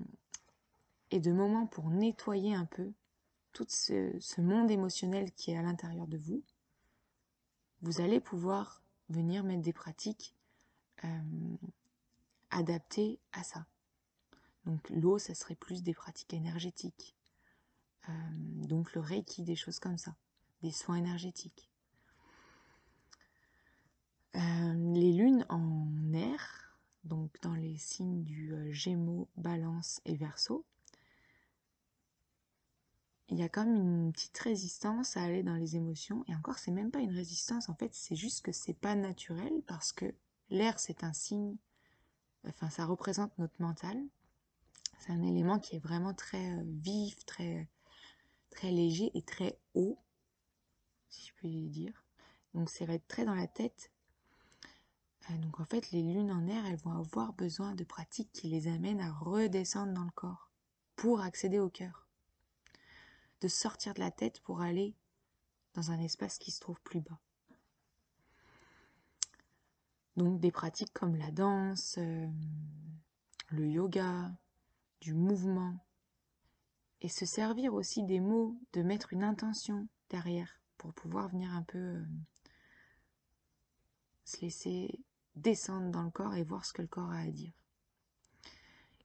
et 1.11 1.19
de 1.19 1.33
moments 1.33 1.67
pour 1.67 1.91
nettoyer 1.91 2.55
un 2.55 2.67
peu 2.67 2.93
tout 3.53 3.67
ce, 3.69 4.41
monde 4.41 4.71
émotionnel 4.71 5.33
qui 5.33 5.51
est 5.51 5.59
à 5.59 5.63
l'intérieur 5.63 6.07
de 6.07 6.17
vous, 6.17 6.43
vous 7.83 8.01
allez 8.01 8.21
pouvoir 8.21 8.83
venir 9.09 9.45
mettre 9.45 9.63
des 9.63 9.73
pratiques 9.73 10.35
euh, 11.05 11.57
adaptées 12.51 13.19
à 13.33 13.43
ça. 13.43 13.67
Donc 14.65 14.89
l'eau, 14.91 15.19
ça 15.19 15.35
serait 15.35 15.57
plus 15.57 15.83
des 15.83 15.95
pratiques 15.95 16.33
énergétiques. 16.33 17.17
Euh, 18.09 18.13
donc 18.35 18.95
le 18.95 19.01
reiki, 19.01 19.43
des 19.43 19.57
choses 19.57 19.81
comme 19.81 19.99
ça 19.99 20.15
des 20.63 20.71
soins 20.71 20.97
énergétiques. 20.97 21.71
Euh, 24.35 24.93
les 24.95 25.13
lunes 25.13 25.45
en 25.51 26.13
air, 26.15 26.79
donc 27.05 27.31
dans 27.43 27.55
les 27.55 27.77
signes 27.77 28.23
du 28.23 28.55
euh, 28.55 28.73
Gémeaux, 28.73 29.29
Balance 29.37 30.01
et 30.07 30.17
Verseau, 30.17 30.65
il 33.29 33.39
y 33.39 33.43
a 33.43 33.49
comme 33.49 33.75
une 33.75 34.13
petite 34.13 34.39
résistance 34.39 35.17
à 35.17 35.23
aller 35.23 35.43
dans 35.43 35.55
les 35.55 35.77
émotions. 35.77 36.25
Et 36.29 36.35
encore, 36.35 36.59
c'est 36.59 36.71
même 36.71 36.91
pas 36.91 37.01
une 37.01 37.15
résistance, 37.15 37.69
en 37.69 37.75
fait, 37.75 37.95
c'est 37.95 38.17
juste 38.17 38.43
que 38.43 38.53
c'est 38.53 38.75
pas 38.75 38.95
naturel 38.95 39.63
parce 39.67 39.93
que 39.93 40.15
l'air, 40.51 40.79
c'est 40.79 41.03
un 41.03 41.13
signe, 41.13 41.57
enfin, 42.47 42.71
ça 42.71 42.85
représente 42.85 43.37
notre 43.39 43.61
mental. 43.61 43.99
C'est 44.99 45.13
un 45.13 45.23
élément 45.23 45.59
qui 45.59 45.77
est 45.77 45.81
vraiment 45.81 46.15
très 46.15 46.53
euh, 46.53 46.63
vif, 46.65 47.25
très, 47.25 47.69
très 48.51 48.71
léger 48.71 49.11
et 49.15 49.23
très 49.23 49.59
haut 49.75 49.99
si 51.13 51.29
je 51.29 51.35
puis 51.35 51.69
dire. 51.69 52.05
Donc 52.55 52.71
ça 52.71 52.85
va 52.87 52.95
être 52.95 53.07
très 53.07 53.25
dans 53.25 53.35
la 53.35 53.47
tête. 53.47 53.93
Euh, 55.31 55.37
donc 55.39 55.61
en 55.61 55.65
fait, 55.65 55.91
les 55.91 56.03
lunes 56.03 56.33
en 56.33 56.47
air, 56.47 56.65
elles 56.67 56.77
vont 56.77 56.99
avoir 56.99 57.33
besoin 57.35 57.75
de 57.75 57.85
pratiques 57.85 58.33
qui 58.33 58.49
les 58.49 58.67
amènent 58.69 59.01
à 59.01 59.13
redescendre 59.13 59.93
dans 59.93 60.05
le 60.05 60.11
corps 60.11 60.51
pour 60.97 61.21
accéder 61.21 61.59
au 61.59 61.69
cœur. 61.69 62.09
De 63.41 63.49
sortir 63.49 63.95
de 63.95 64.01
la 64.01 64.11
tête 64.11 64.41
pour 64.41 64.63
aller 64.63 64.95
dans 65.75 65.91
un 65.91 65.99
espace 65.99 66.39
qui 66.39 66.51
se 66.51 66.61
trouve 66.61 66.81
plus 66.83 67.01
bas. 67.01 67.19
Donc 70.17 70.41
des 70.41 70.53
pratiques 70.53 70.93
comme 70.93 71.17
la 71.17 71.31
danse, 71.31 71.97
euh, 71.99 72.29
le 73.49 73.67
yoga, 73.67 74.31
du 75.01 75.15
mouvement, 75.15 75.79
et 77.01 77.09
se 77.09 77.27
servir 77.27 77.75
aussi 77.75 78.05
des 78.05 78.21
mots, 78.21 78.57
de 78.75 78.83
mettre 78.83 79.13
une 79.13 79.25
intention 79.25 79.89
derrière 80.11 80.62
pour 80.79 80.93
pouvoir 80.95 81.29
venir 81.29 81.53
un 81.53 81.63
peu 81.63 81.79
euh, 81.79 82.05
se 84.25 84.41
laisser 84.41 85.01
descendre 85.37 85.91
dans 85.91 86.03
le 86.03 86.11
corps 86.11 86.35
et 86.35 86.45
voir 86.45 86.65
ce 86.65 86.73
que 86.73 86.83
le 86.83 86.89
corps 86.89 87.11
a 87.11 87.21
à 87.21 87.27
dire. 87.29 87.53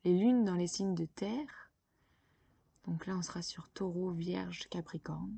Les 0.04 0.18
lunes 0.18 0.46
dans 0.46 0.56
les 0.56 0.68
signes 0.68 0.96
de 0.96 1.06
terre, 1.06 1.72
donc 2.86 3.06
là 3.06 3.16
on 3.18 3.22
sera 3.22 3.42
sur 3.42 3.70
taureau, 3.70 4.12
vierge, 4.12 4.68
capricorne, 4.70 5.38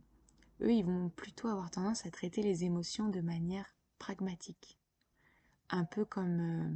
eux 0.61 0.71
ils 0.71 0.85
vont 0.85 1.09
plutôt 1.09 1.47
avoir 1.47 1.71
tendance 1.71 2.05
à 2.05 2.11
traiter 2.11 2.41
les 2.43 2.63
émotions 2.63 3.09
de 3.09 3.21
manière 3.21 3.75
pragmatique, 3.97 4.77
un 5.69 5.85
peu 5.85 6.05
comme 6.05 6.39
euh, 6.39 6.71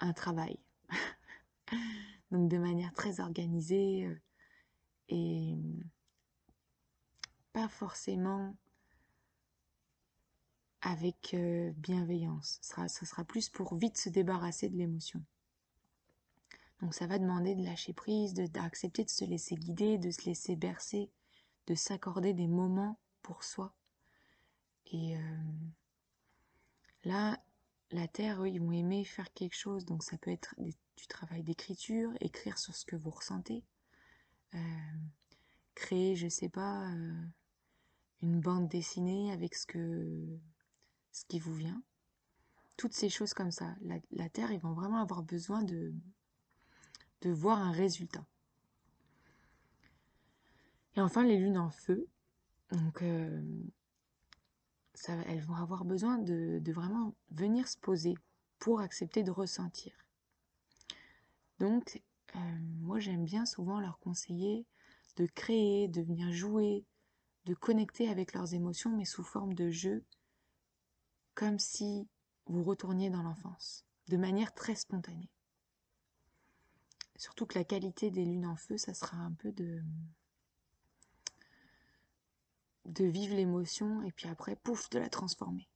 un 0.00 0.12
travail, 0.12 0.58
donc 2.30 2.48
de 2.48 2.58
manière 2.58 2.92
très 2.92 3.20
organisée 3.20 4.06
euh, 4.06 4.20
et 5.08 5.56
forcément 7.68 8.54
avec 10.82 11.34
euh, 11.34 11.72
bienveillance. 11.76 12.58
Ce 12.62 13.04
sera, 13.04 13.24
plus 13.24 13.48
pour 13.48 13.74
vite 13.74 13.98
se 13.98 14.08
débarrasser 14.08 14.68
de 14.68 14.76
l'émotion. 14.76 15.22
Donc 16.80 16.94
ça 16.94 17.06
va 17.06 17.18
demander 17.18 17.54
de 17.54 17.62
lâcher 17.62 17.92
prise, 17.92 18.32
d'accepter 18.34 19.04
de, 19.04 19.10
se 19.10 19.24
laisser 19.24 19.56
guider, 19.56 19.98
de 19.98 20.10
se 20.10 20.24
laisser 20.24 20.56
bercer, 20.56 21.10
de 21.66 21.74
s'accorder 21.74 22.32
des 22.32 22.46
moments 22.46 22.98
pour 23.22 23.44
soi. 23.44 23.74
Et 24.86 25.16
euh, 25.16 25.20
là, 27.04 27.38
la 27.90 28.08
Terre, 28.08 28.42
eux, 28.42 28.48
ils 28.48 28.60
vont 28.60 28.72
aimer 28.72 29.04
faire 29.04 29.30
quelque 29.34 29.56
chose. 29.56 29.84
Donc 29.84 30.02
ça 30.02 30.16
peut 30.16 30.30
être 30.30 30.54
du 30.58 31.06
travail 31.06 31.42
d'écriture, 31.42 32.12
écrire 32.20 32.58
sur 32.58 32.74
ce 32.74 32.86
que 32.86 32.96
vous 32.96 33.10
ressentez, 33.10 33.62
euh, 34.54 34.58
créer, 35.74 36.16
je 36.16 36.28
sais 36.28 36.48
pas, 36.48 36.90
une 38.22 38.40
bande 38.40 38.68
dessinée 38.68 39.32
avec 39.32 39.54
ce 39.54 39.66
que 39.66 40.38
ce 41.12 41.24
qui 41.24 41.38
vous 41.38 41.54
vient. 41.54 41.82
Toutes 42.76 42.94
ces 42.94 43.08
choses 43.08 43.34
comme 43.34 43.50
ça. 43.50 43.74
La, 44.10 44.28
Terre, 44.28 44.52
ils 44.52 44.60
vont 44.60 44.72
vraiment 44.72 45.02
avoir 45.02 45.22
besoin 45.22 45.62
de, 45.62 45.92
de 47.22 47.30
voir 47.30 47.58
un 47.58 47.72
résultat. 47.72 48.24
Et 50.96 51.00
enfin, 51.00 51.24
les 51.24 51.38
lunes 51.38 51.58
en 51.58 51.70
feu. 51.70 52.06
Donc, 52.72 53.02
euh, 53.02 53.42
elles 55.08 55.40
vont 55.40 55.54
avoir 55.54 55.84
besoin 55.84 56.18
de, 56.18 56.60
vraiment 56.72 57.14
venir 57.30 57.68
se 57.68 57.78
poser 57.78 58.14
pour 58.58 58.80
accepter 58.80 59.22
de 59.22 59.30
ressentir. 59.30 59.92
Donc, 61.58 62.02
euh, 62.36 62.38
moi, 62.80 62.98
j'aime 62.98 63.24
bien 63.24 63.44
souvent 63.44 63.80
leur 63.80 63.98
conseiller 63.98 64.66
de 65.16 65.26
créer, 65.26 65.88
de 65.88 66.02
venir 66.02 66.32
jouer, 66.32 66.84
connecter 67.54 68.08
avec 68.08 68.34
leurs 68.34 68.54
émotions, 68.54 68.96
mais 68.96 69.04
sous 69.04 69.24
forme 69.24 69.54
de 69.54 69.70
jeu, 69.70 70.04
comme 71.34 71.58
si 71.58 72.08
vous 72.46 72.64
retourniez 72.64 73.10
dans 73.10 73.22
l'enfance, 73.22 73.84
de 74.08 74.16
manière 74.16 74.52
très 74.54 74.74
spontanée. 74.74 75.30
Surtout 77.16 77.46
que 77.46 77.58
la 77.58 77.64
qualité 77.64 78.10
des 78.10 78.24
lunes 78.24 78.46
en 78.46 78.56
feu, 78.56 78.78
ça 78.78 78.94
sera 78.94 79.16
un 79.16 79.32
peu 79.32 79.52
de 79.52 79.82
de 82.86 83.04
vivre 83.04 83.34
l'émotion 83.34 84.02
et 84.02 84.12
puis 84.12 84.28
après, 84.28 84.56
pouf, 84.56 84.90
de 84.90 84.98
la 84.98 85.08
transformer. 85.08 85.68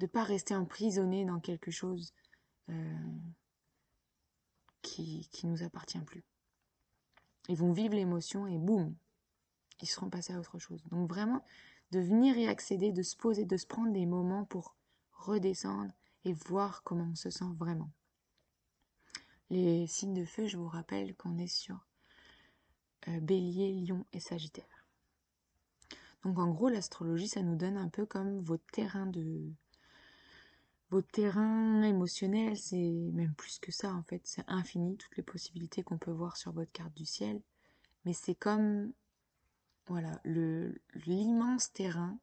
De 0.00 0.06
pas 0.06 0.24
rester 0.24 0.54
emprisonné 0.54 1.24
dans 1.24 1.40
quelque 1.40 1.70
chose 1.70 2.12
euh, 2.68 3.18
qui, 4.82 5.28
qui 5.30 5.46
nous 5.46 5.62
appartient 5.62 6.00
plus. 6.00 6.24
Ils 7.48 7.56
vont 7.56 7.72
vivre 7.72 7.94
l'émotion 7.94 8.46
et 8.46 8.58
boum, 8.58 8.94
ils 9.80 9.88
seront 9.88 10.10
passés 10.10 10.32
à 10.32 10.38
autre 10.38 10.58
chose. 10.58 10.82
Donc 10.90 11.08
vraiment, 11.08 11.44
de 11.92 12.00
venir 12.00 12.36
y 12.36 12.46
accéder, 12.46 12.92
de 12.92 13.02
se 13.02 13.16
poser, 13.16 13.44
de 13.44 13.56
se 13.56 13.66
prendre 13.66 13.92
des 13.92 14.06
moments 14.06 14.44
pour 14.44 14.76
redescendre 15.12 15.92
et 16.24 16.32
voir 16.32 16.82
comment 16.82 17.08
on 17.12 17.14
se 17.14 17.30
sent 17.30 17.52
vraiment. 17.58 17.90
Les 19.50 19.86
signes 19.86 20.14
de 20.14 20.24
feu, 20.24 20.46
je 20.46 20.56
vous 20.56 20.68
rappelle 20.68 21.14
qu'on 21.14 21.38
est 21.38 21.46
sur 21.46 21.86
euh, 23.08 23.20
bélier, 23.20 23.72
lion 23.72 24.04
et 24.12 24.20
sagittaire. 24.20 24.88
Donc 26.24 26.38
en 26.38 26.50
gros, 26.50 26.68
l'astrologie, 26.68 27.28
ça 27.28 27.42
nous 27.42 27.54
donne 27.54 27.76
un 27.76 27.88
peu 27.88 28.06
comme 28.06 28.40
votre 28.40 28.66
terrain 28.72 29.06
de... 29.06 29.52
Votre 30.90 31.08
terrain 31.08 31.82
émotionnel, 31.82 32.56
c'est 32.56 33.10
même 33.12 33.34
plus 33.34 33.58
que 33.58 33.72
ça 33.72 33.92
en 33.92 34.02
fait, 34.04 34.20
c'est 34.24 34.44
infini, 34.46 34.96
toutes 34.96 35.16
les 35.16 35.22
possibilités 35.22 35.82
qu'on 35.82 35.98
peut 35.98 36.12
voir 36.12 36.36
sur 36.36 36.52
votre 36.52 36.70
carte 36.70 36.94
du 36.94 37.04
ciel. 37.04 37.40
Mais 38.04 38.12
c'est 38.12 38.36
comme, 38.36 38.92
voilà, 39.86 40.20
l'immense 41.06 41.72
terrain 41.72 42.18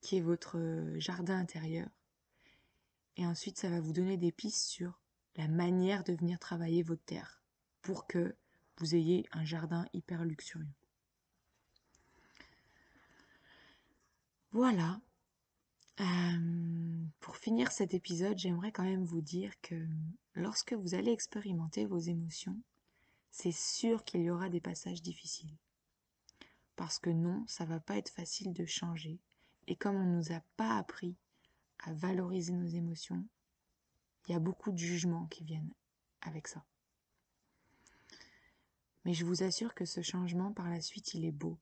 qui 0.00 0.16
est 0.16 0.22
votre 0.22 0.58
jardin 0.96 1.38
intérieur. 1.38 1.88
Et 3.16 3.26
ensuite, 3.26 3.58
ça 3.58 3.68
va 3.68 3.80
vous 3.80 3.92
donner 3.92 4.16
des 4.16 4.32
pistes 4.32 4.66
sur 4.66 5.00
la 5.36 5.48
manière 5.48 6.04
de 6.04 6.14
venir 6.14 6.38
travailler 6.38 6.82
votre 6.82 7.04
terre 7.04 7.42
pour 7.82 8.06
que 8.06 8.34
vous 8.78 8.94
ayez 8.94 9.26
un 9.32 9.44
jardin 9.44 9.86
hyper 9.92 10.24
luxurieux. 10.24 10.66
Voilà. 14.52 15.00
Euh, 16.00 17.04
pour 17.20 17.36
finir 17.36 17.70
cet 17.70 17.94
épisode, 17.94 18.38
j'aimerais 18.38 18.72
quand 18.72 18.82
même 18.82 19.04
vous 19.04 19.20
dire 19.20 19.52
que 19.60 19.86
lorsque 20.34 20.72
vous 20.72 20.94
allez 20.94 21.12
expérimenter 21.12 21.84
vos 21.84 21.98
émotions, 21.98 22.58
c'est 23.30 23.52
sûr 23.52 24.04
qu'il 24.04 24.22
y 24.22 24.30
aura 24.30 24.48
des 24.48 24.60
passages 24.60 25.02
difficiles. 25.02 25.54
Parce 26.82 26.98
que 26.98 27.10
non, 27.10 27.44
ça 27.46 27.64
va 27.64 27.78
pas 27.78 27.96
être 27.96 28.08
facile 28.08 28.52
de 28.52 28.66
changer. 28.66 29.20
Et 29.68 29.76
comme 29.76 29.94
on 29.94 30.04
ne 30.04 30.16
nous 30.16 30.32
a 30.32 30.40
pas 30.56 30.76
appris 30.76 31.14
à 31.78 31.92
valoriser 31.92 32.52
nos 32.54 32.66
émotions, 32.66 33.24
il 34.26 34.32
y 34.32 34.34
a 34.34 34.40
beaucoup 34.40 34.72
de 34.72 34.78
jugements 34.78 35.26
qui 35.26 35.44
viennent 35.44 35.72
avec 36.22 36.48
ça. 36.48 36.64
Mais 39.04 39.14
je 39.14 39.24
vous 39.24 39.44
assure 39.44 39.74
que 39.74 39.84
ce 39.84 40.02
changement 40.02 40.52
par 40.52 40.68
la 40.68 40.80
suite, 40.80 41.14
il 41.14 41.24
est 41.24 41.30
beau. 41.30 41.56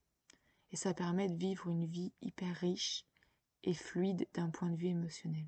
Et 0.71 0.77
ça 0.77 0.95
permet 0.95 1.29
de 1.29 1.37
vivre 1.37 1.69
une 1.69 1.85
vie 1.85 2.15
hyper 2.23 2.57
riche 2.57 3.05
et 3.63 3.75
fluide 3.75 4.27
d'un 4.33 4.49
point 4.49 4.71
de 4.71 4.77
vue 4.77 4.87
émotionnel. 4.87 5.47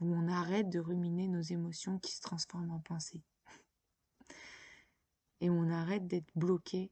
Où 0.00 0.12
on 0.12 0.26
arrête 0.26 0.68
de 0.68 0.80
ruminer 0.80 1.28
nos 1.28 1.42
émotions 1.42 2.00
qui 2.00 2.10
se 2.10 2.22
transforment 2.22 2.72
en 2.72 2.80
pensées. 2.80 3.22
Et 5.40 5.48
où 5.48 5.54
on 5.54 5.70
arrête 5.70 6.08
d'être 6.08 6.32
bloqué 6.34 6.90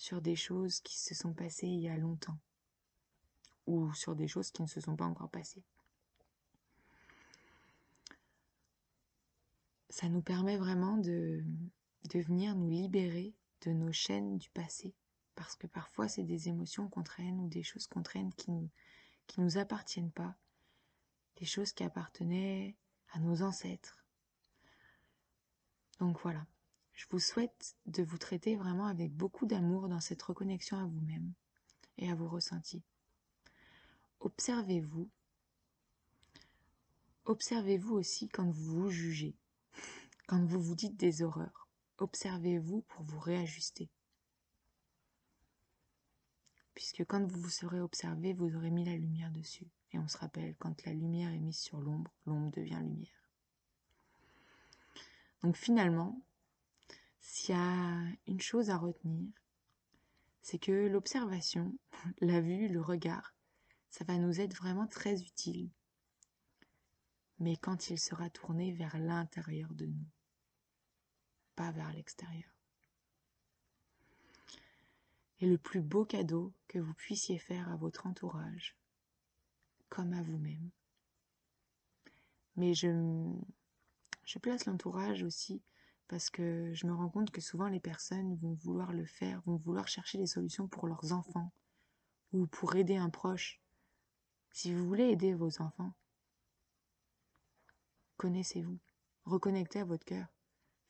sur 0.00 0.22
des 0.22 0.34
choses 0.34 0.80
qui 0.80 0.98
se 0.98 1.14
sont 1.14 1.34
passées 1.34 1.66
il 1.66 1.80
y 1.80 1.88
a 1.90 1.96
longtemps. 1.98 2.38
Ou 3.66 3.92
sur 3.92 4.16
des 4.16 4.28
choses 4.28 4.50
qui 4.50 4.62
ne 4.62 4.66
se 4.66 4.80
sont 4.80 4.96
pas 4.96 5.04
encore 5.04 5.28
passées. 5.28 5.62
Ça 9.90 10.08
nous 10.08 10.22
permet 10.22 10.56
vraiment 10.56 10.96
de, 10.96 11.44
venir 12.14 12.56
nous 12.56 12.70
libérer 12.70 13.34
de 13.60 13.72
nos 13.72 13.92
chaînes 13.92 14.38
du 14.38 14.48
passé. 14.48 14.94
Parce 15.34 15.54
que 15.54 15.66
parfois, 15.66 16.08
c'est 16.08 16.24
des 16.24 16.48
émotions 16.48 16.88
qu'on 16.88 17.02
traîne 17.02 17.38
ou 17.38 17.48
des 17.48 17.62
choses 17.62 17.86
qu'on 17.86 18.02
traîne 18.02 18.32
qui 18.32 18.50
nous, 18.52 18.70
nous 19.36 19.58
appartiennent 19.58 20.12
pas. 20.12 20.34
Des 21.36 21.44
choses 21.44 21.74
qui 21.74 21.84
appartenaient 21.84 22.74
à 23.10 23.18
nos 23.18 23.42
ancêtres. 23.42 24.02
Donc 25.98 26.18
voilà. 26.22 26.46
Je 27.00 27.06
vous 27.08 27.18
souhaite 27.18 27.76
de 27.86 28.02
vous 28.02 28.18
traiter 28.18 28.56
vraiment 28.56 28.84
avec 28.84 29.10
beaucoup 29.10 29.46
d'amour 29.46 29.88
dans 29.88 30.00
cette 30.00 30.20
reconnexion 30.20 30.76
à 30.76 30.84
vous-même 30.84 31.32
et 31.96 32.10
à 32.10 32.14
vos 32.14 32.28
ressentis. 32.28 32.82
Observez-vous. 34.20 35.08
Observez-vous 37.24 37.94
aussi 37.94 38.28
quand 38.28 38.50
vous 38.50 38.82
vous 38.82 38.90
jugez, 38.90 39.34
quand 40.26 40.44
vous 40.44 40.60
vous 40.60 40.74
dites 40.74 40.98
des 40.98 41.22
horreurs. 41.22 41.68
Observez-vous 41.96 42.82
pour 42.82 43.02
vous 43.02 43.18
réajuster. 43.18 43.88
Puisque 46.74 47.06
quand 47.06 47.26
vous 47.26 47.40
vous 47.40 47.48
serez 47.48 47.80
observé, 47.80 48.34
vous 48.34 48.54
aurez 48.56 48.70
mis 48.70 48.84
la 48.84 48.96
lumière 48.96 49.32
dessus. 49.32 49.70
Et 49.92 49.98
on 49.98 50.06
se 50.06 50.18
rappelle, 50.18 50.54
quand 50.58 50.84
la 50.84 50.92
lumière 50.92 51.32
est 51.32 51.40
mise 51.40 51.60
sur 51.60 51.80
l'ombre, 51.80 52.12
l'ombre 52.26 52.50
devient 52.50 52.82
lumière. 52.82 53.30
Donc 55.42 55.56
finalement, 55.56 56.20
s'il 57.20 57.54
y 57.54 57.58
a 57.58 58.02
une 58.26 58.40
chose 58.40 58.70
à 58.70 58.76
retenir, 58.76 59.30
c'est 60.42 60.58
que 60.58 60.88
l'observation, 60.88 61.76
la 62.20 62.40
vue, 62.40 62.68
le 62.68 62.80
regard, 62.80 63.34
ça 63.90 64.04
va 64.04 64.16
nous 64.16 64.40
être 64.40 64.54
vraiment 64.54 64.86
très 64.86 65.22
utile. 65.22 65.70
Mais 67.38 67.56
quand 67.56 67.90
il 67.90 67.98
sera 67.98 68.28
tourné 68.30 68.72
vers 68.72 68.98
l'intérieur 68.98 69.72
de 69.74 69.86
nous 69.86 70.06
vers 71.70 71.92
l'extérieur. 71.92 72.48
Et 75.40 75.46
le 75.46 75.58
plus 75.58 75.80
beau 75.80 76.04
cadeau 76.04 76.52
que 76.68 76.78
vous 76.78 76.94
puissiez 76.94 77.38
faire 77.38 77.68
à 77.70 77.76
votre 77.76 78.06
entourage, 78.06 78.76
comme 79.88 80.12
à 80.12 80.22
vous-même. 80.22 80.70
Mais 82.56 82.74
je, 82.74 82.88
je 84.24 84.38
place 84.38 84.66
l'entourage 84.66 85.22
aussi 85.22 85.62
parce 86.10 86.28
que 86.28 86.74
je 86.74 86.88
me 86.88 86.92
rends 86.92 87.08
compte 87.08 87.30
que 87.30 87.40
souvent 87.40 87.68
les 87.68 87.78
personnes 87.78 88.34
vont 88.38 88.54
vouloir 88.54 88.92
le 88.92 89.06
faire, 89.06 89.40
vont 89.42 89.58
vouloir 89.58 89.86
chercher 89.86 90.18
des 90.18 90.26
solutions 90.26 90.66
pour 90.66 90.88
leurs 90.88 91.12
enfants 91.12 91.52
ou 92.32 92.48
pour 92.48 92.74
aider 92.74 92.96
un 92.96 93.10
proche. 93.10 93.60
Si 94.50 94.74
vous 94.74 94.84
voulez 94.88 95.04
aider 95.04 95.34
vos 95.34 95.62
enfants, 95.62 95.94
connaissez-vous, 98.16 98.80
reconnectez 99.24 99.78
à 99.78 99.84
votre 99.84 100.04
cœur. 100.04 100.26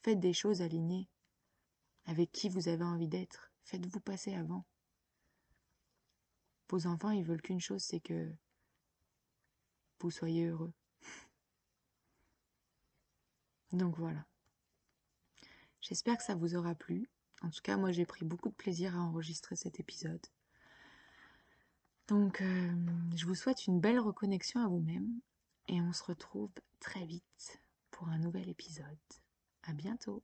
Faites 0.01 0.19
des 0.19 0.33
choses 0.33 0.63
alignées 0.63 1.07
avec 2.05 2.31
qui 2.31 2.49
vous 2.49 2.67
avez 2.67 2.83
envie 2.83 3.07
d'être. 3.07 3.51
Faites-vous 3.65 3.99
passer 3.99 4.33
avant. 4.33 4.65
Vos 6.69 6.87
enfants, 6.87 7.11
ils 7.11 7.23
veulent 7.23 7.43
qu'une 7.43 7.61
chose, 7.61 7.83
c'est 7.83 7.99
que 7.99 8.33
vous 9.99 10.09
soyez 10.09 10.47
heureux. 10.47 10.73
Donc 13.71 13.95
voilà. 13.99 14.25
J'espère 15.81 16.17
que 16.17 16.23
ça 16.23 16.35
vous 16.35 16.55
aura 16.55 16.75
plu. 16.75 17.09
En 17.41 17.49
tout 17.49 17.61
cas, 17.63 17.77
moi, 17.77 17.91
j'ai 17.91 18.05
pris 18.05 18.23
beaucoup 18.23 18.49
de 18.49 18.55
plaisir 18.55 18.95
à 18.95 19.01
enregistrer 19.01 19.55
cet 19.55 19.79
épisode. 19.79 20.25
Donc, 22.07 22.41
euh, 22.41 22.71
je 23.15 23.25
vous 23.25 23.35
souhaite 23.35 23.67
une 23.67 23.79
belle 23.79 23.99
reconnexion 23.99 24.63
à 24.63 24.67
vous-même 24.67 25.09
et 25.67 25.81
on 25.81 25.93
se 25.93 26.03
retrouve 26.03 26.51
très 26.79 27.05
vite 27.05 27.61
pour 27.89 28.09
un 28.09 28.19
nouvel 28.19 28.49
épisode. 28.49 28.85
À 29.63 29.73
bientôt 29.73 30.23